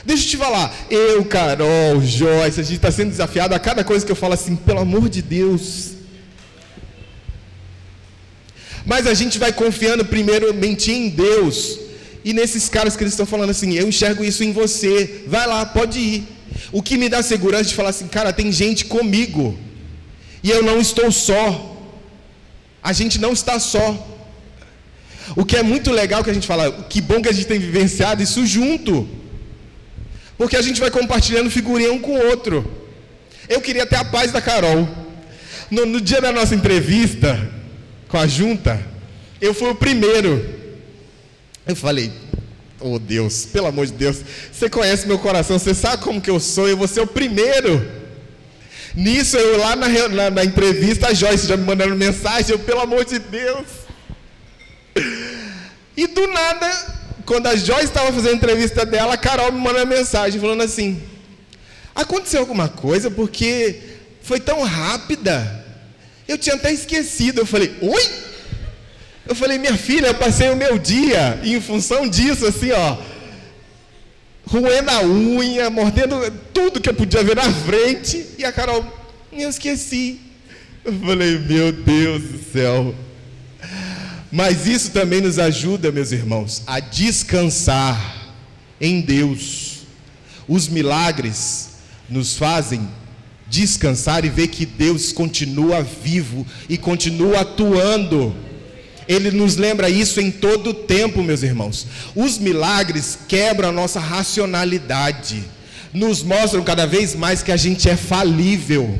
Deixa 0.09 0.25
eu 0.25 0.31
te 0.31 0.37
falar, 0.39 0.75
eu, 0.89 1.23
Carol, 1.27 2.01
Joyce, 2.01 2.59
a 2.59 2.63
gente 2.63 2.77
está 2.77 2.91
sendo 2.91 3.11
desafiado 3.11 3.55
a 3.55 3.59
cada 3.59 3.85
coisa 3.85 4.07
que 4.07 4.11
eu 4.11 4.17
falo 4.17 4.33
assim, 4.33 4.57
pelo 4.57 4.79
amor 4.81 5.07
de 5.07 5.21
Deus, 5.21 5.91
mas 8.87 9.07
a 9.07 9.13
gente 9.13 9.39
vai 9.39 9.53
confiando 9.53 10.07
primeiramente 10.07 10.91
em 10.91 11.11
Deus. 11.11 11.79
E 12.25 12.33
nesses 12.33 12.71
caras 12.71 12.97
que 12.97 13.03
eles 13.03 13.13
estão 13.13 13.27
falando 13.27 13.51
assim, 13.51 13.75
eu 13.75 13.87
enxergo 13.87 14.25
isso 14.25 14.43
em 14.43 14.51
você. 14.51 15.25
Vai 15.27 15.47
lá, 15.47 15.67
pode 15.67 15.99
ir. 15.99 16.29
O 16.73 16.83
que 16.83 16.97
me 16.97 17.11
dá 17.11 17.23
segurança 17.23 17.65
de 17.65 17.75
falar 17.75 17.91
assim, 17.91 18.09
cara, 18.09 18.33
tem 18.33 18.51
gente 18.51 18.87
comigo. 18.87 19.59
E 20.43 20.49
eu 20.49 20.63
não 20.63 20.81
estou 20.81 21.13
só. 21.13 21.77
A 22.83 22.95
gente 22.95 23.21
não 23.21 23.35
está 23.35 23.61
só. 23.61 23.87
O 25.37 25.45
que 25.45 25.59
é 25.59 25.63
muito 25.63 25.91
legal 25.91 26.25
que 26.25 26.31
a 26.31 26.35
gente 26.35 26.47
fala, 26.47 26.73
que 26.89 27.03
bom 27.03 27.21
que 27.21 27.29
a 27.29 27.33
gente 27.33 27.47
tem 27.47 27.59
vivenciado 27.59 28.23
isso 28.23 28.47
junto. 28.47 29.07
Porque 30.39 30.57
a 30.57 30.63
gente 30.63 30.81
vai 30.81 30.91
compartilhando 30.91 31.51
figurinha 31.51 31.93
um 31.93 31.99
com 31.99 32.13
o 32.13 32.27
outro. 32.29 32.65
Eu 33.49 33.61
queria 33.61 33.85
ter 33.85 33.97
a 33.97 34.05
paz 34.05 34.31
da 34.31 34.41
Carol. 34.41 34.89
No, 35.69 35.85
no 35.85 36.01
dia 36.01 36.21
da 36.21 36.33
nossa 36.33 36.55
entrevista, 36.55 37.51
com 38.07 38.17
a 38.17 38.27
junta, 38.27 38.81
eu 39.41 39.53
fui 39.53 39.69
o 39.69 39.75
primeiro. 39.75 40.57
Eu 41.67 41.75
falei, 41.75 42.13
oh 42.81 42.99
Deus, 42.99 43.45
pelo 43.47 43.67
amor 43.67 43.87
de 43.87 43.93
Deus, 43.93 44.19
você 44.51 44.71
conhece 44.71 45.07
meu 45.07 45.19
coração, 45.19 45.59
você 45.59 45.75
sabe 45.75 46.03
como 46.03 46.21
que 46.21 46.31
eu 46.31 46.41
sou, 46.41 46.69
eu 46.69 46.77
vou 46.77 46.89
ser 46.89 47.01
o 47.01 47.07
primeiro. 47.07 47.99
Nisso, 48.95 49.37
eu 49.37 49.59
lá 49.59 49.77
na, 49.77 49.89
na, 50.09 50.31
na 50.31 50.45
entrevista, 50.45 51.09
a 51.09 51.15
Joyce 51.15 51.47
já 51.47 51.57
me 51.57 51.65
mandando 51.65 51.95
mensagem, 51.95 52.53
eu, 52.53 52.59
pelo 52.59 52.81
amor 52.81 53.05
de 53.05 53.19
Deus. 53.19 53.67
E 55.97 56.07
do 56.07 56.27
nada, 56.29 56.71
quando 57.29 57.47
a 57.47 57.55
Joyce 57.55 57.85
estava 57.85 58.11
fazendo 58.11 58.33
a 58.33 58.37
entrevista 58.37 58.87
dela, 58.87 59.13
a 59.13 59.19
Carol 59.19 59.53
me 59.53 59.61
mandou 59.61 59.85
mensagem 59.85 60.41
falando 60.41 60.63
assim: 60.63 60.99
aconteceu 61.95 62.41
alguma 62.41 62.71
coisa 62.71 63.11
porque 63.11 63.81
foi 64.23 64.41
tão 64.41 64.63
rápida. 64.63 65.67
Eu 66.27 66.39
tinha 66.39 66.57
até 66.57 66.73
esquecido. 66.73 67.41
Eu 67.43 67.47
falei, 67.47 67.77
oi? 67.83 68.11
Eu 69.27 69.35
falei, 69.35 69.59
minha 69.59 69.77
filha, 69.77 70.07
eu 70.07 70.15
passei 70.15 70.49
o 70.49 70.57
meu 70.57 70.79
dia 70.79 71.39
em 71.45 71.61
função 71.61 72.09
disso, 72.09 72.47
assim, 72.47 72.73
ó. 72.73 72.97
Roendo 74.47 74.91
a 74.91 75.03
unha, 75.03 75.69
mordendo 75.69 76.19
tudo 76.55 76.81
que 76.81 76.89
eu 76.89 76.95
podia 76.95 77.23
ver 77.23 77.37
na 77.37 77.53
frente. 77.53 78.25
E 78.39 78.45
a 78.45 78.51
Carol, 78.51 78.83
eu 79.31 79.51
esqueci. 79.51 80.19
Eu 80.83 80.95
falei, 80.95 81.39
meu 81.39 81.73
Deus 81.73 82.23
do 82.23 82.41
céu. 82.51 82.95
Mas 84.31 84.67
isso 84.67 84.91
também 84.91 85.21
nos 85.21 85.39
ajuda, 85.39 85.91
meus 85.91 86.13
irmãos, 86.13 86.63
a 86.67 86.81
descansar 86.81 88.35
em 88.81 89.01
Deus. 89.01 89.79
Os 90.47 90.69
milagres 90.69 91.71
nos 92.09 92.37
fazem 92.37 92.89
descansar 93.49 94.25
e 94.25 94.29
ver 94.29 94.49
que 94.49 94.67
Deus 94.67 95.13
continua 95.13 95.83
vivo 95.83 96.47
e 96.69 96.77
continua 96.77 97.41
atuando. 97.41 98.35
Ele 99.09 99.31
nos 99.31 99.57
lembra 99.57 99.89
isso 99.89 100.21
em 100.21 100.31
todo 100.31 100.71
o 100.71 100.75
tempo, 100.75 101.23
meus 101.23 101.43
irmãos. 101.43 101.87
Os 102.15 102.39
milagres 102.39 103.19
quebram 103.27 103.71
a 103.71 103.73
nossa 103.73 103.99
racionalidade, 103.99 105.43
nos 105.93 106.23
mostram 106.23 106.63
cada 106.63 106.87
vez 106.87 107.15
mais 107.15 107.43
que 107.43 107.51
a 107.51 107.57
gente 107.57 107.89
é 107.89 107.97
falível. 107.97 108.99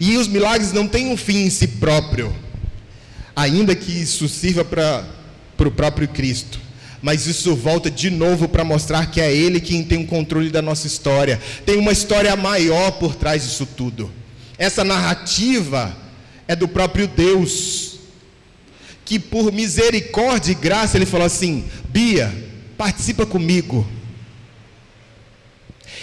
E 0.00 0.16
os 0.16 0.26
milagres 0.26 0.72
não 0.72 0.88
têm 0.88 1.12
um 1.12 1.16
fim 1.16 1.44
em 1.44 1.50
si 1.50 1.68
próprio, 1.68 2.34
ainda 3.34 3.74
que 3.74 3.92
isso 3.92 4.28
sirva 4.28 4.64
para 4.64 5.04
o 5.58 5.70
próprio 5.70 6.08
Cristo 6.08 6.60
mas 7.02 7.26
isso 7.26 7.54
volta 7.54 7.90
de 7.90 8.10
novo 8.10 8.48
para 8.48 8.64
mostrar 8.64 9.10
que 9.10 9.20
é 9.20 9.34
Ele 9.34 9.60
quem 9.60 9.82
tem 9.82 10.02
o 10.04 10.06
controle 10.06 10.50
da 10.50 10.60
nossa 10.60 10.86
história. 10.86 11.40
Tem 11.64 11.78
uma 11.78 11.92
história 11.92 12.34
maior 12.36 12.92
por 12.92 13.14
trás 13.14 13.42
disso 13.42 13.66
tudo. 13.66 14.10
Essa 14.58 14.84
narrativa 14.84 15.96
é 16.46 16.54
do 16.54 16.68
próprio 16.68 17.08
Deus, 17.08 18.00
que 19.04 19.18
por 19.18 19.50
misericórdia 19.52 20.52
e 20.52 20.54
graça 20.54 20.98
Ele 20.98 21.06
falou 21.06 21.26
assim: 21.26 21.64
Bia, 21.88 22.32
participa 22.76 23.24
comigo. 23.24 23.86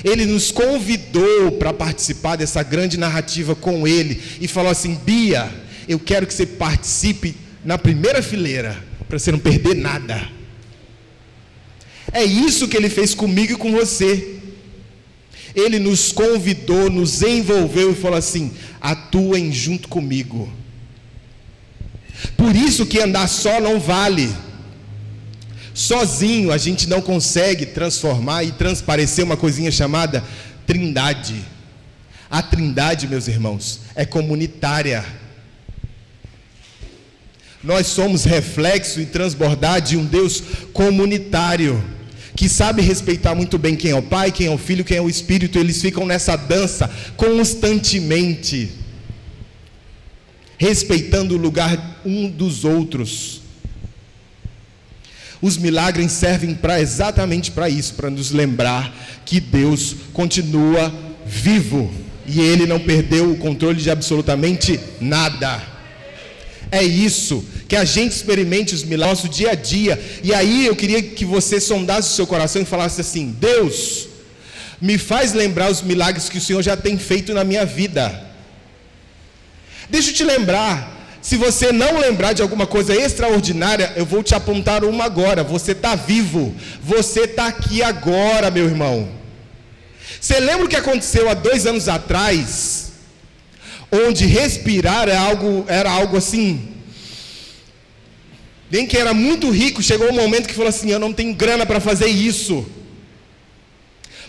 Ele 0.04 0.26
nos 0.26 0.52
convidou 0.52 1.54
para 1.54 1.74
participar 1.74 2.36
dessa 2.36 2.62
grande 2.64 2.98
narrativa 2.98 3.56
com 3.56 3.88
Ele 3.88 4.22
e 4.42 4.48
falou 4.48 4.72
assim: 4.72 4.96
Bia, 4.96 5.52
eu 5.88 6.00
quero 6.00 6.28
que 6.28 6.34
você 6.34 6.46
participe 6.46 7.36
na 7.64 7.78
primeira 7.78 8.22
fileira, 8.22 8.78
para 9.08 9.18
você 9.18 9.32
não 9.32 9.40
perder 9.40 9.76
nada. 9.76 10.30
É 12.12 12.24
isso 12.24 12.68
que 12.68 12.78
ele 12.78 12.90
fez 12.90 13.14
comigo 13.14 13.54
e 13.54 13.58
com 13.58 13.72
você. 13.72 14.40
Ele 15.56 15.80
nos 15.80 16.12
convidou, 16.12 16.90
nos 16.90 17.22
envolveu 17.22 17.92
e 17.92 17.96
falou 17.96 18.18
assim: 18.18 18.52
atuem 18.80 19.52
junto 19.52 19.88
comigo. 19.88 20.52
Por 22.36 22.56
isso 22.56 22.86
que 22.86 23.00
andar 23.00 23.28
só 23.28 23.60
não 23.60 23.80
vale. 23.80 24.34
Sozinho 25.74 26.52
a 26.52 26.58
gente 26.58 26.88
não 26.88 27.02
consegue 27.02 27.66
transformar 27.66 28.44
e 28.44 28.52
transparecer 28.52 29.24
uma 29.24 29.38
coisinha 29.38 29.72
chamada 29.72 30.24
Trindade. 30.66 31.36
A 32.30 32.42
Trindade, 32.42 33.08
meus 33.08 33.28
irmãos, 33.28 33.82
é 33.96 34.06
comunitária. 34.06 35.06
Nós 37.68 37.88
somos 37.88 38.24
reflexo 38.24 39.02
e 39.02 39.06
transbordar 39.06 39.82
de 39.82 39.98
um 39.98 40.06
Deus 40.06 40.42
comunitário 40.72 41.84
que 42.34 42.48
sabe 42.48 42.82
respeitar 42.82 43.36
muito 43.36 43.58
bem 43.58 43.76
quem 43.76 43.92
é 43.92 43.96
o 43.96 44.02
Pai, 44.02 44.32
quem 44.32 44.48
é 44.48 44.50
o 44.50 44.58
Filho, 44.58 44.86
quem 44.86 44.96
é 44.96 45.02
o 45.02 45.10
Espírito, 45.10 45.60
eles 45.60 45.82
ficam 45.82 46.06
nessa 46.06 46.38
dança 46.38 46.90
constantemente, 47.18 48.72
respeitando 50.58 51.36
o 51.36 51.38
lugar 51.38 52.00
um 52.06 52.30
dos 52.30 52.64
outros. 52.64 53.42
Os 55.42 55.58
milagres 55.58 56.14
servem 56.14 56.56
para 56.56 56.80
exatamente 56.80 57.52
para 57.52 57.68
isso, 57.68 57.96
para 57.96 58.10
nos 58.10 58.32
lembrar 58.32 58.96
que 59.26 59.42
Deus 59.42 59.94
continua 60.14 60.90
vivo 61.26 61.92
e 62.26 62.40
ele 62.40 62.66
não 62.66 62.80
perdeu 62.80 63.30
o 63.30 63.38
controle 63.38 63.82
de 63.82 63.92
absolutamente 63.92 64.80
nada. 65.02 65.77
É 66.72 66.84
isso, 66.84 67.46
que 67.68 67.76
a 67.76 67.86
gente 67.86 68.12
experimente 68.12 68.76
os 68.76 68.84
milagres 68.84 69.24
no 69.24 69.30
dia 69.30 69.52
a 69.52 69.56
dia. 69.56 70.00
E 70.24 70.34
aí 70.34 70.66
eu 70.66 70.76
queria 70.76 71.02
que 71.02 71.24
você 71.24 71.60
sondasse 71.60 72.12
o 72.12 72.16
seu 72.16 72.28
coração 72.28 72.62
e 72.62 72.66
falasse 72.66 73.00
assim: 73.02 73.36
Deus, 73.40 74.08
me 74.82 74.98
faz 74.98 75.34
lembrar 75.34 75.72
os 75.72 75.82
milagres 75.82 76.30
que 76.30 76.38
o 76.38 76.42
Senhor 76.42 76.62
já 76.62 76.76
tem 76.76 76.98
feito 76.98 77.34
na 77.34 77.44
minha 77.44 77.66
vida. 77.66 78.26
Deixa 79.90 80.10
eu 80.10 80.14
te 80.14 80.24
lembrar, 80.24 80.98
se 81.22 81.38
você 81.38 81.72
não 81.72 81.98
lembrar 81.98 82.34
de 82.34 82.42
alguma 82.42 82.68
coisa 82.68 82.94
extraordinária, 82.94 83.94
eu 83.96 84.06
vou 84.06 84.22
te 84.22 84.36
apontar 84.36 84.84
uma 84.84 85.06
agora. 85.06 85.44
Você 85.44 85.72
está 85.72 85.96
vivo, 85.96 86.54
você 86.82 87.22
está 87.22 87.48
aqui 87.48 87.82
agora, 87.82 88.52
meu 88.52 88.66
irmão. 88.66 89.10
Você 90.20 90.40
lembra 90.40 90.66
o 90.66 90.70
que 90.70 90.76
aconteceu 90.76 91.30
há 91.30 91.34
dois 91.34 91.66
anos 91.66 91.88
atrás? 91.88 92.87
Onde 93.92 94.26
respirar 94.26 95.04
era 95.08 95.20
algo, 95.20 95.66
era 95.68 95.90
algo 95.90 96.18
assim. 96.18 96.70
Bem 98.70 98.86
que 98.86 98.98
era 98.98 99.14
muito 99.14 99.50
rico, 99.50 99.82
chegou 99.82 100.10
um 100.10 100.16
momento 100.16 100.48
que 100.48 100.54
falou 100.54 100.70
assim: 100.70 100.92
Eu 100.92 101.00
não 101.00 101.14
tenho 101.14 101.34
grana 101.34 101.66
para 101.66 101.80
fazer 101.80 102.08
isso. 102.08 102.66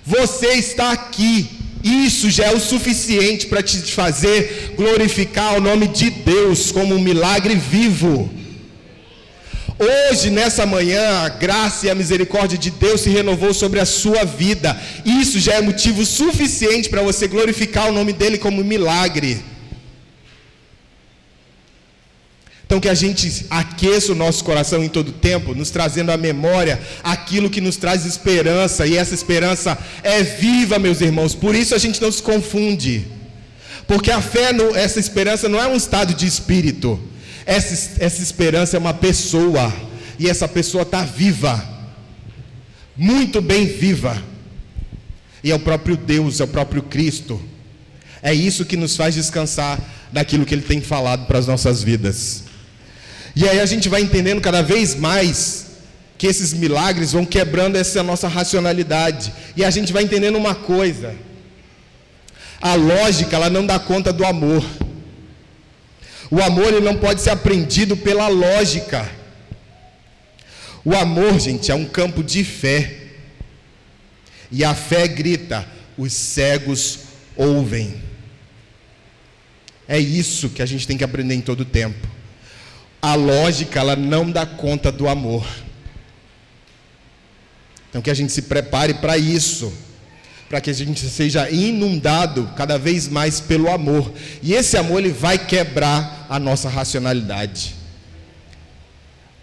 Você 0.05 0.55
está 0.55 0.92
aqui, 0.92 1.49
isso 1.83 2.31
já 2.31 2.47
é 2.47 2.55
o 2.55 2.61
suficiente 2.61 3.47
para 3.47 3.62
te 3.62 3.79
fazer 3.92 4.75
glorificar 4.77 5.57
o 5.57 5.61
nome 5.61 5.88
de 5.88 6.09
Deus 6.09 6.71
como 6.71 6.94
um 6.94 7.01
milagre 7.01 7.55
vivo. 7.55 8.31
Hoje, 9.79 10.29
nessa 10.29 10.67
manhã, 10.67 11.21
a 11.21 11.29
graça 11.29 11.87
e 11.87 11.91
a 11.91 11.95
misericórdia 11.95 12.59
de 12.59 12.69
Deus 12.69 13.03
se 13.03 13.11
renovou 13.11 13.55
sobre 13.55 13.79
a 13.79 13.87
sua 13.87 14.25
vida. 14.25 14.77
Isso 15.05 15.38
já 15.38 15.55
é 15.55 15.61
motivo 15.61 16.05
suficiente 16.05 16.88
para 16.88 17.01
você 17.01 17.29
glorificar 17.29 17.88
o 17.88 17.93
nome 17.93 18.12
dele 18.12 18.38
como 18.38 18.64
milagre. 18.64 19.41
Então 22.67 22.81
que 22.81 22.88
a 22.88 22.95
gente 22.95 23.47
aqueça 23.49 24.12
o 24.12 24.17
nosso 24.17 24.45
coração 24.45 24.83
em 24.83 24.88
todo 24.88 25.12
tempo, 25.12 25.55
nos 25.55 25.71
trazendo 25.71 26.11
à 26.11 26.17
memória 26.17 26.79
aquilo 27.03 27.49
que 27.49 27.61
nos 27.61 27.77
traz 27.77 28.05
esperança, 28.05 28.87
e 28.87 28.97
essa 28.97 29.14
esperança 29.14 29.79
é 30.03 30.23
viva, 30.23 30.79
meus 30.79 31.01
irmãos. 31.01 31.35
Por 31.37 31.55
isso 31.55 31.75
a 31.75 31.79
gente 31.79 32.03
não 32.03 32.11
se 32.11 32.23
confunde. 32.23 33.07
Porque 33.87 34.11
a 34.11 34.21
fé, 34.21 34.51
essa 34.75 34.99
esperança 34.99 35.49
não 35.49 35.59
é 35.59 35.69
um 35.69 35.77
estado 35.77 36.12
de 36.12 36.27
espírito. 36.27 37.01
Essa, 37.49 38.05
essa 38.05 38.23
esperança 38.23 38.77
é 38.77 38.79
uma 38.79 38.93
pessoa, 38.93 39.73
e 40.19 40.29
essa 40.29 40.47
pessoa 40.47 40.83
está 40.83 41.03
viva, 41.03 41.67
muito 42.95 43.41
bem 43.41 43.65
viva, 43.65 44.23
e 45.43 45.51
é 45.51 45.55
o 45.55 45.59
próprio 45.59 45.97
Deus, 45.97 46.41
é 46.41 46.45
o 46.45 46.49
próprio 46.49 46.83
Cristo. 46.83 47.41
É 48.23 48.35
isso 48.35 48.67
que 48.67 48.77
nos 48.77 48.95
faz 48.95 49.15
descansar 49.15 49.81
daquilo 50.13 50.45
que 50.45 50.55
Ele 50.55 50.61
tem 50.61 50.83
falado 50.83 51.27
para 51.27 51.39
as 51.39 51.47
nossas 51.47 51.83
vidas. 51.83 52.45
E 53.35 53.49
aí 53.49 53.61
a 53.61 53.65
gente 53.65 53.89
vai 53.89 54.03
entendendo 54.03 54.43
cada 54.43 54.61
vez 54.61 54.95
mais 54.95 55.69
que 56.19 56.27
esses 56.27 56.53
milagres 56.53 57.13
vão 57.13 57.25
quebrando 57.25 57.77
essa 57.77 58.03
nossa 58.03 58.29
racionalidade. 58.29 59.33
E 59.57 59.65
a 59.65 59.71
gente 59.71 59.91
vai 59.91 60.03
entendendo 60.03 60.37
uma 60.37 60.55
coisa: 60.55 61.15
a 62.61 62.75
lógica 62.75 63.37
ela 63.37 63.49
não 63.49 63.65
dá 63.65 63.79
conta 63.79 64.13
do 64.13 64.27
amor. 64.27 64.63
O 66.31 66.43
amor 66.43 66.69
ele 66.69 66.81
não 66.81 66.97
pode 66.97 67.21
ser 67.21 67.31
aprendido 67.31 67.97
pela 67.97 68.29
lógica. 68.29 69.11
O 70.85 70.95
amor, 70.95 71.38
gente, 71.38 71.71
é 71.71 71.75
um 71.75 71.85
campo 71.85 72.23
de 72.23 72.45
fé. 72.45 72.97
E 74.51 74.64
a 74.64 74.75
fé 74.75 75.09
grita: 75.09 75.67
os 75.97 76.12
cegos 76.12 77.01
ouvem. 77.37 78.03
É 79.87 79.99
isso 79.99 80.51
que 80.51 80.61
a 80.61 80.67
gente 80.67 80.87
tem 80.87 80.99
que 80.99 81.05
aprender 81.05 81.35
em 81.35 81.41
todo 81.41 81.64
tempo 81.64 82.19
a 83.01 83.14
lógica 83.14 83.81
ela 83.81 83.97
não 83.97 84.31
dá 84.31 84.45
conta 84.45 84.91
do 84.91 85.09
amor. 85.09 85.47
Então 87.88 88.03
que 88.03 88.11
a 88.11 88.14
gente 88.14 88.33
se 88.33 88.43
prepare 88.43 88.95
para 88.95 89.17
isso, 89.17 89.73
para 90.49 90.61
que 90.61 90.71
a 90.71 90.73
gente 90.73 91.07
seja 91.09 91.51
inundado 91.51 92.51
cada 92.57 92.79
vez 92.79 93.07
mais 93.07 93.41
pelo 93.41 93.71
amor. 93.71 94.13
E 94.43 94.55
esse 94.55 94.77
amor 94.77 95.01
ele 95.01 95.13
vai 95.13 95.39
quebrar 95.39 96.27
a 96.29 96.39
nossa 96.39 96.69
racionalidade. 96.69 97.75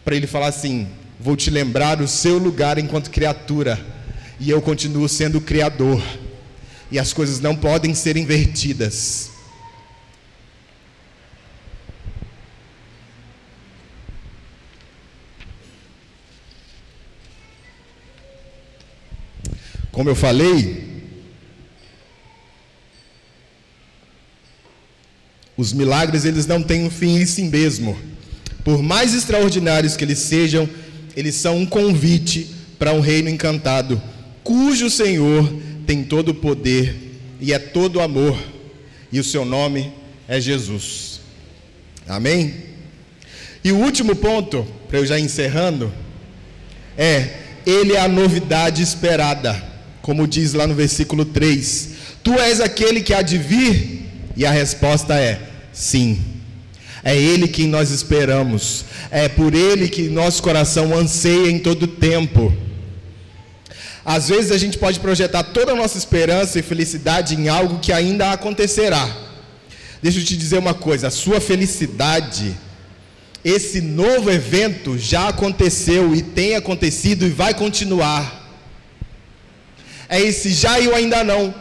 Para 0.03 0.15
ele 0.15 0.27
falar 0.27 0.47
assim: 0.47 0.87
"Vou 1.19 1.35
te 1.35 1.51
lembrar 1.51 2.01
o 2.01 2.07
seu 2.07 2.37
lugar 2.37 2.77
enquanto 2.77 3.11
criatura, 3.11 3.79
e 4.39 4.49
eu 4.49 4.61
continuo 4.61 5.07
sendo 5.07 5.37
o 5.37 5.41
criador. 5.41 6.01
E 6.91 6.97
as 6.97 7.13
coisas 7.13 7.39
não 7.39 7.55
podem 7.55 7.93
ser 7.93 8.17
invertidas." 8.17 9.31
Como 19.91 20.09
eu 20.09 20.15
falei, 20.15 20.84
os 25.57 25.73
milagres 25.73 26.25
eles 26.25 26.45
não 26.45 26.61
têm 26.61 26.85
um 26.85 26.89
fim 26.89 27.17
em 27.17 27.25
si 27.25 27.43
mesmo. 27.43 27.97
Por 28.63 28.81
mais 28.81 29.13
extraordinários 29.13 29.95
que 29.95 30.03
eles 30.03 30.19
sejam, 30.19 30.67
eles 31.15 31.35
são 31.35 31.57
um 31.57 31.65
convite 31.65 32.47
para 32.77 32.93
um 32.93 32.99
reino 32.99 33.29
encantado, 33.29 34.01
cujo 34.43 34.89
Senhor 34.89 35.53
tem 35.85 36.03
todo 36.03 36.29
o 36.29 36.35
poder 36.35 36.95
e 37.39 37.53
é 37.53 37.59
todo 37.59 38.01
amor, 38.01 38.37
e 39.11 39.19
o 39.19 39.23
seu 39.23 39.45
nome 39.45 39.93
é 40.27 40.41
Jesus. 40.41 41.21
Amém? 42.07 42.53
E 43.63 43.71
o 43.71 43.77
último 43.77 44.15
ponto, 44.15 44.65
para 44.87 44.99
eu 44.99 45.05
já 45.05 45.19
encerrando, 45.19 45.91
é: 46.97 47.29
Ele 47.65 47.93
é 47.93 47.99
a 47.99 48.07
novidade 48.07 48.81
esperada 48.81 49.75
como 50.05 50.27
diz 50.27 50.53
lá 50.53 50.67
no 50.67 50.75
versículo 50.75 51.25
3: 51.25 51.89
Tu 52.23 52.31
és 52.35 52.61
aquele 52.61 53.01
que 53.01 53.11
há 53.11 53.23
de 53.23 53.39
vir? 53.39 53.94
E 54.35 54.45
a 54.45 54.51
resposta 54.51 55.15
é: 55.15 55.39
sim. 55.71 56.21
É 57.03 57.15
Ele 57.15 57.47
que 57.47 57.67
nós 57.67 57.91
esperamos, 57.91 58.85
é 59.11 59.29
por 59.29 59.53
Ele 59.53 59.87
que 59.87 60.09
nosso 60.09 60.41
coração 60.41 60.97
anseia 60.97 61.51
em 61.51 61.59
todo 61.59 61.85
tempo. 61.85 62.51
Às 64.03 64.29
vezes 64.29 64.51
a 64.51 64.57
gente 64.57 64.77
pode 64.77 64.99
projetar 64.99 65.43
toda 65.43 65.71
a 65.71 65.75
nossa 65.75 65.97
esperança 65.97 66.59
e 66.59 66.63
felicidade 66.63 67.35
em 67.35 67.47
algo 67.47 67.79
que 67.79 67.91
ainda 67.91 68.31
acontecerá. 68.31 69.07
Deixa 70.01 70.19
eu 70.19 70.23
te 70.23 70.35
dizer 70.35 70.57
uma 70.57 70.73
coisa: 70.73 71.07
a 71.07 71.11
sua 71.11 71.39
felicidade, 71.39 72.55
esse 73.43 73.81
novo 73.81 74.31
evento 74.31 74.97
já 74.97 75.27
aconteceu 75.29 76.15
e 76.15 76.21
tem 76.21 76.55
acontecido 76.55 77.25
e 77.25 77.29
vai 77.29 77.53
continuar. 77.53 78.43
É 80.09 80.19
esse 80.21 80.53
já 80.53 80.79
e 80.79 80.87
o 80.87 80.95
ainda 80.95 81.23
não. 81.23 81.53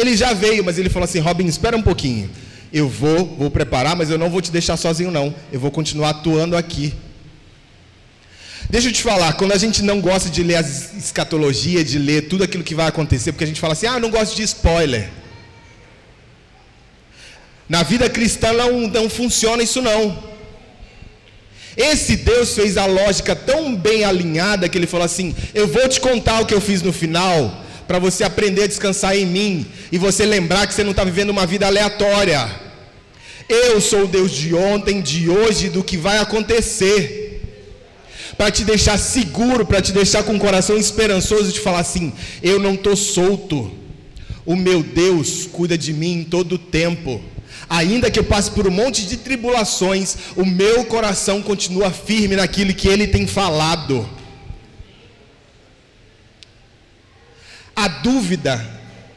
Ele 0.00 0.16
já 0.16 0.32
veio, 0.32 0.64
mas 0.64 0.78
ele 0.78 0.88
falou 0.88 1.04
assim: 1.04 1.20
Robin, 1.20 1.46
espera 1.46 1.76
um 1.76 1.82
pouquinho. 1.82 2.30
Eu 2.72 2.88
vou, 2.88 3.26
vou 3.36 3.50
preparar, 3.50 3.96
mas 3.96 4.10
eu 4.10 4.18
não 4.18 4.30
vou 4.30 4.40
te 4.40 4.50
deixar 4.50 4.76
sozinho, 4.76 5.10
não. 5.10 5.34
Eu 5.52 5.60
vou 5.60 5.70
continuar 5.70 6.10
atuando 6.10 6.56
aqui. 6.56 6.94
Deixa 8.68 8.88
eu 8.88 8.92
te 8.92 9.02
falar, 9.02 9.32
quando 9.32 9.52
a 9.52 9.58
gente 9.58 9.82
não 9.82 10.00
gosta 10.00 10.30
de 10.30 10.44
ler 10.44 10.56
a 10.56 10.60
escatologia, 10.60 11.82
de 11.82 11.98
ler 11.98 12.28
tudo 12.28 12.44
aquilo 12.44 12.62
que 12.62 12.74
vai 12.74 12.86
acontecer, 12.86 13.32
porque 13.32 13.42
a 13.42 13.46
gente 13.46 13.60
fala 13.60 13.72
assim, 13.72 13.86
ah, 13.86 13.98
não 13.98 14.10
gosto 14.10 14.36
de 14.36 14.42
spoiler. 14.42 15.08
Na 17.68 17.82
vida 17.82 18.08
cristã 18.08 18.52
não, 18.52 18.86
não 18.88 19.10
funciona 19.10 19.62
isso 19.62 19.82
não. 19.82 20.30
Esse 21.76 22.16
Deus 22.16 22.54
fez 22.54 22.76
a 22.76 22.86
lógica 22.86 23.34
tão 23.34 23.74
bem 23.74 24.04
alinhada 24.04 24.68
que 24.68 24.76
ele 24.76 24.86
falou 24.86 25.04
assim: 25.04 25.34
Eu 25.54 25.68
vou 25.68 25.88
te 25.88 26.00
contar 26.00 26.40
o 26.40 26.46
que 26.46 26.52
eu 26.52 26.60
fiz 26.60 26.82
no 26.82 26.92
final, 26.92 27.64
para 27.90 27.98
você 27.98 28.22
aprender 28.22 28.62
a 28.62 28.66
descansar 28.68 29.16
em 29.16 29.26
mim 29.26 29.66
e 29.90 29.98
você 29.98 30.24
lembrar 30.24 30.64
que 30.64 30.72
você 30.72 30.84
não 30.84 30.92
está 30.92 31.02
vivendo 31.02 31.30
uma 31.30 31.44
vida 31.44 31.66
aleatória. 31.66 32.48
Eu 33.48 33.80
sou 33.80 34.04
o 34.04 34.06
Deus 34.06 34.30
de 34.30 34.54
ontem, 34.54 35.00
de 35.00 35.28
hoje, 35.28 35.68
do 35.68 35.82
que 35.82 35.96
vai 35.96 36.18
acontecer. 36.18 37.42
Para 38.38 38.48
te 38.48 38.62
deixar 38.62 38.96
seguro, 38.96 39.66
para 39.66 39.82
te 39.82 39.90
deixar 39.90 40.22
com 40.22 40.36
o 40.36 40.38
coração 40.38 40.76
esperançoso 40.76 41.52
de 41.52 41.58
falar 41.58 41.80
assim: 41.80 42.12
eu 42.40 42.60
não 42.60 42.74
estou 42.74 42.94
solto. 42.94 43.72
O 44.46 44.54
meu 44.54 44.84
Deus 44.84 45.48
cuida 45.50 45.76
de 45.76 45.92
mim 45.92 46.20
em 46.20 46.22
todo 46.22 46.52
o 46.52 46.58
tempo. 46.58 47.20
Ainda 47.68 48.08
que 48.08 48.20
eu 48.20 48.24
passe 48.24 48.52
por 48.52 48.68
um 48.68 48.70
monte 48.70 49.04
de 49.04 49.16
tribulações, 49.16 50.14
o 50.36 50.46
meu 50.46 50.84
coração 50.84 51.42
continua 51.42 51.90
firme 51.90 52.36
naquilo 52.36 52.72
que 52.72 52.86
Ele 52.86 53.08
tem 53.08 53.26
falado. 53.26 54.08
A 57.80 57.88
dúvida 57.88 58.62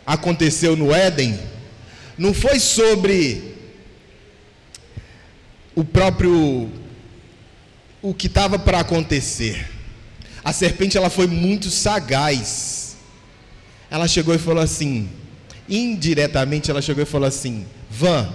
aconteceu 0.06 0.78
no 0.78 0.94
Éden, 0.96 1.38
não 2.18 2.34
foi 2.34 2.62
sobre 2.62 3.58
o 5.76 5.84
próprio 5.84 6.72
o 8.02 8.14
que 8.14 8.28
estava 8.28 8.58
para 8.58 8.80
acontecer. 8.80 9.70
A 10.46 10.54
serpente 10.54 10.98
ela 10.98 11.10
foi 11.10 11.28
muito 11.28 11.70
sagaz. 11.70 12.96
Ela 13.92 14.08
chegou 14.08 14.34
e 14.34 14.38
falou 14.38 14.64
assim, 14.64 15.10
indiretamente 15.68 16.72
ela 16.72 16.82
chegou 16.82 17.04
e 17.04 17.06
falou 17.06 17.28
assim: 17.28 17.66
"Van, 17.92 18.32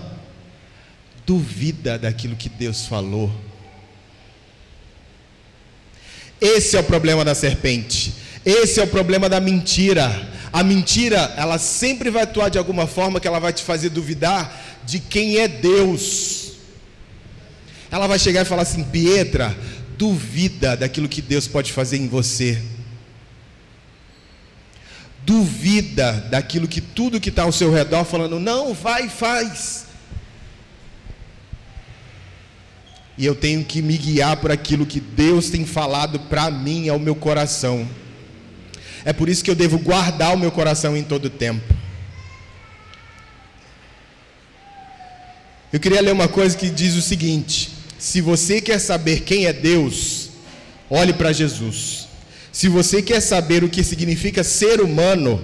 duvida 1.25 1.99
daquilo 1.99 2.37
que 2.37 2.51
Deus 2.51 2.85
falou". 2.85 3.33
Esse 6.38 6.77
é 6.77 6.81
o 6.81 6.85
problema 6.85 7.25
da 7.25 7.35
serpente. 7.35 8.28
Esse 8.49 8.81
é 8.81 8.83
o 8.83 8.87
problema 8.87 9.29
da 9.29 9.41
mentira. 9.41 10.11
A 10.51 10.65
mentira, 10.65 11.35
ela 11.37 11.59
sempre 11.59 12.09
vai 12.09 12.23
atuar 12.23 12.49
de 12.49 12.57
alguma 12.57 12.87
forma 12.87 13.21
que 13.21 13.29
ela 13.29 13.39
vai 13.39 13.53
te 13.53 13.63
fazer 13.63 13.91
duvidar 13.91 14.59
de 14.87 15.01
quem 15.01 15.37
é 15.37 15.47
Deus. 15.47 16.53
Ela 17.91 18.07
vai 18.07 18.19
chegar 18.19 18.41
e 18.41 18.47
falar 18.47 18.63
assim: 18.63 18.83
Pietra, 18.85 19.55
duvida 19.99 20.75
daquilo 20.79 21.11
que 21.11 21.21
Deus 21.21 21.47
pode 21.47 21.75
fazer 21.75 21.99
em 21.99 22.09
você. 22.09 22.59
Duvida 25.27 26.13
daquilo 26.31 26.67
que 26.67 26.81
tudo 26.81 27.21
que 27.21 27.29
está 27.29 27.43
ao 27.43 27.53
seu 27.53 27.71
redor 27.71 28.07
falando, 28.07 28.41
não, 28.41 28.73
vai 28.73 29.11
faz. 29.11 29.85
E 33.19 33.27
eu 33.27 33.35
tenho 33.35 33.63
que 33.63 33.83
me 33.83 33.99
guiar 33.99 34.39
por 34.39 34.51
aquilo 34.51 34.87
que 34.87 35.01
Deus 35.01 35.51
tem 35.51 35.67
falado 35.67 36.19
para 36.19 36.51
mim, 36.51 36.89
ao 36.89 36.99
meu 36.99 37.15
coração. 37.15 37.87
É 39.09 39.12
por 39.14 39.27
isso 39.31 39.42
que 39.42 39.51
eu 39.51 39.55
devo 39.55 39.79
guardar 39.79 40.35
o 40.35 40.38
meu 40.38 40.53
coração 40.53 40.94
em 40.94 41.03
todo 41.03 41.31
tempo. 41.31 41.64
Eu 45.73 45.81
queria 45.81 46.03
ler 46.03 46.12
uma 46.12 46.29
coisa 46.29 46.55
que 46.55 46.68
diz 46.68 46.94
o 46.94 47.01
seguinte: 47.01 47.71
se 47.99 48.21
você 48.21 48.61
quer 48.61 48.79
saber 48.79 49.21
quem 49.21 49.47
é 49.47 49.53
Deus, 49.55 50.29
olhe 50.90 51.14
para 51.14 51.33
Jesus. 51.33 52.07
Se 52.53 52.68
você 52.68 53.01
quer 53.01 53.23
saber 53.23 53.64
o 53.64 53.71
que 53.71 53.83
significa 53.83 54.44
ser 54.44 54.83
humano, 54.83 55.42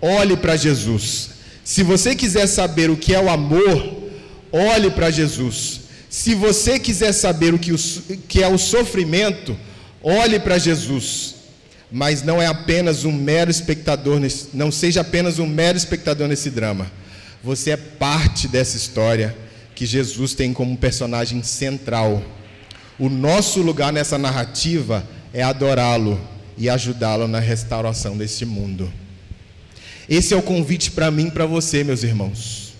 olhe 0.00 0.36
para 0.36 0.54
Jesus. 0.54 1.30
Se 1.64 1.82
você 1.82 2.14
quiser 2.14 2.46
saber 2.46 2.90
o 2.90 2.96
que 2.96 3.12
é 3.12 3.20
o 3.20 3.28
amor, 3.28 4.04
olhe 4.52 4.88
para 4.88 5.10
Jesus. 5.10 5.80
Se 6.08 6.32
você 6.32 6.78
quiser 6.78 7.10
saber 7.10 7.52
o 7.54 7.58
que, 7.58 7.72
o 7.72 7.78
que 8.28 8.40
é 8.40 8.46
o 8.46 8.56
sofrimento, 8.56 9.58
olhe 10.00 10.38
para 10.38 10.58
Jesus. 10.58 11.39
Mas 11.90 12.22
não 12.22 12.40
é 12.40 12.46
apenas 12.46 13.04
um 13.04 13.12
mero 13.12 13.50
espectador, 13.50 14.20
nesse, 14.20 14.48
não 14.54 14.70
seja 14.70 15.00
apenas 15.00 15.38
um 15.38 15.46
mero 15.46 15.76
espectador 15.76 16.28
nesse 16.28 16.50
drama. 16.50 16.90
Você 17.42 17.70
é 17.70 17.76
parte 17.76 18.46
dessa 18.46 18.76
história 18.76 19.36
que 19.74 19.86
Jesus 19.86 20.34
tem 20.34 20.52
como 20.52 20.76
personagem 20.76 21.42
central. 21.42 22.22
O 22.98 23.08
nosso 23.08 23.62
lugar 23.62 23.92
nessa 23.92 24.18
narrativa 24.18 25.04
é 25.32 25.42
adorá-lo 25.42 26.20
e 26.56 26.68
ajudá-lo 26.68 27.26
na 27.26 27.40
restauração 27.40 28.16
desse 28.16 28.44
mundo. 28.44 28.92
Esse 30.08 30.34
é 30.34 30.36
o 30.36 30.42
convite 30.42 30.90
para 30.90 31.10
mim 31.10 31.28
e 31.28 31.30
para 31.30 31.46
você, 31.46 31.82
meus 31.82 32.02
irmãos. 32.02 32.74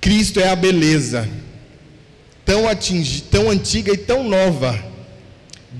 Cristo 0.00 0.40
é 0.40 0.48
a 0.48 0.56
beleza, 0.56 1.28
tão, 2.44 2.68
atingi, 2.68 3.22
tão 3.22 3.50
antiga 3.50 3.92
e 3.92 3.96
tão 3.96 4.28
nova, 4.28 4.82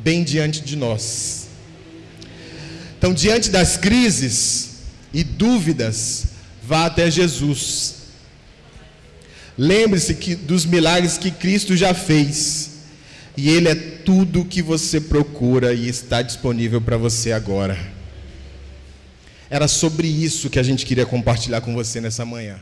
bem 0.02 0.24
diante 0.24 0.60
de 0.60 0.76
nós. 0.76 1.48
Então, 2.98 3.14
diante 3.14 3.50
das 3.50 3.76
crises 3.76 4.70
e 5.12 5.22
dúvidas, 5.22 6.26
vá 6.62 6.86
até 6.86 7.10
Jesus 7.10 7.98
Lembre-se 9.58 10.14
que 10.14 10.36
dos 10.36 10.64
milagres 10.64 11.18
que 11.18 11.32
Cristo 11.32 11.76
já 11.76 11.92
fez. 11.92 12.70
E 13.36 13.50
ele 13.50 13.68
é 13.68 13.74
tudo 13.74 14.42
o 14.42 14.44
que 14.44 14.62
você 14.62 15.00
procura 15.00 15.74
e 15.74 15.88
está 15.88 16.22
disponível 16.22 16.80
para 16.80 16.96
você 16.96 17.32
agora. 17.32 17.76
Era 19.50 19.66
sobre 19.66 20.06
isso 20.06 20.48
que 20.48 20.58
a 20.58 20.62
gente 20.62 20.86
queria 20.86 21.04
compartilhar 21.04 21.60
com 21.60 21.74
você 21.74 22.00
nessa 22.00 22.24
manhã. 22.24 22.60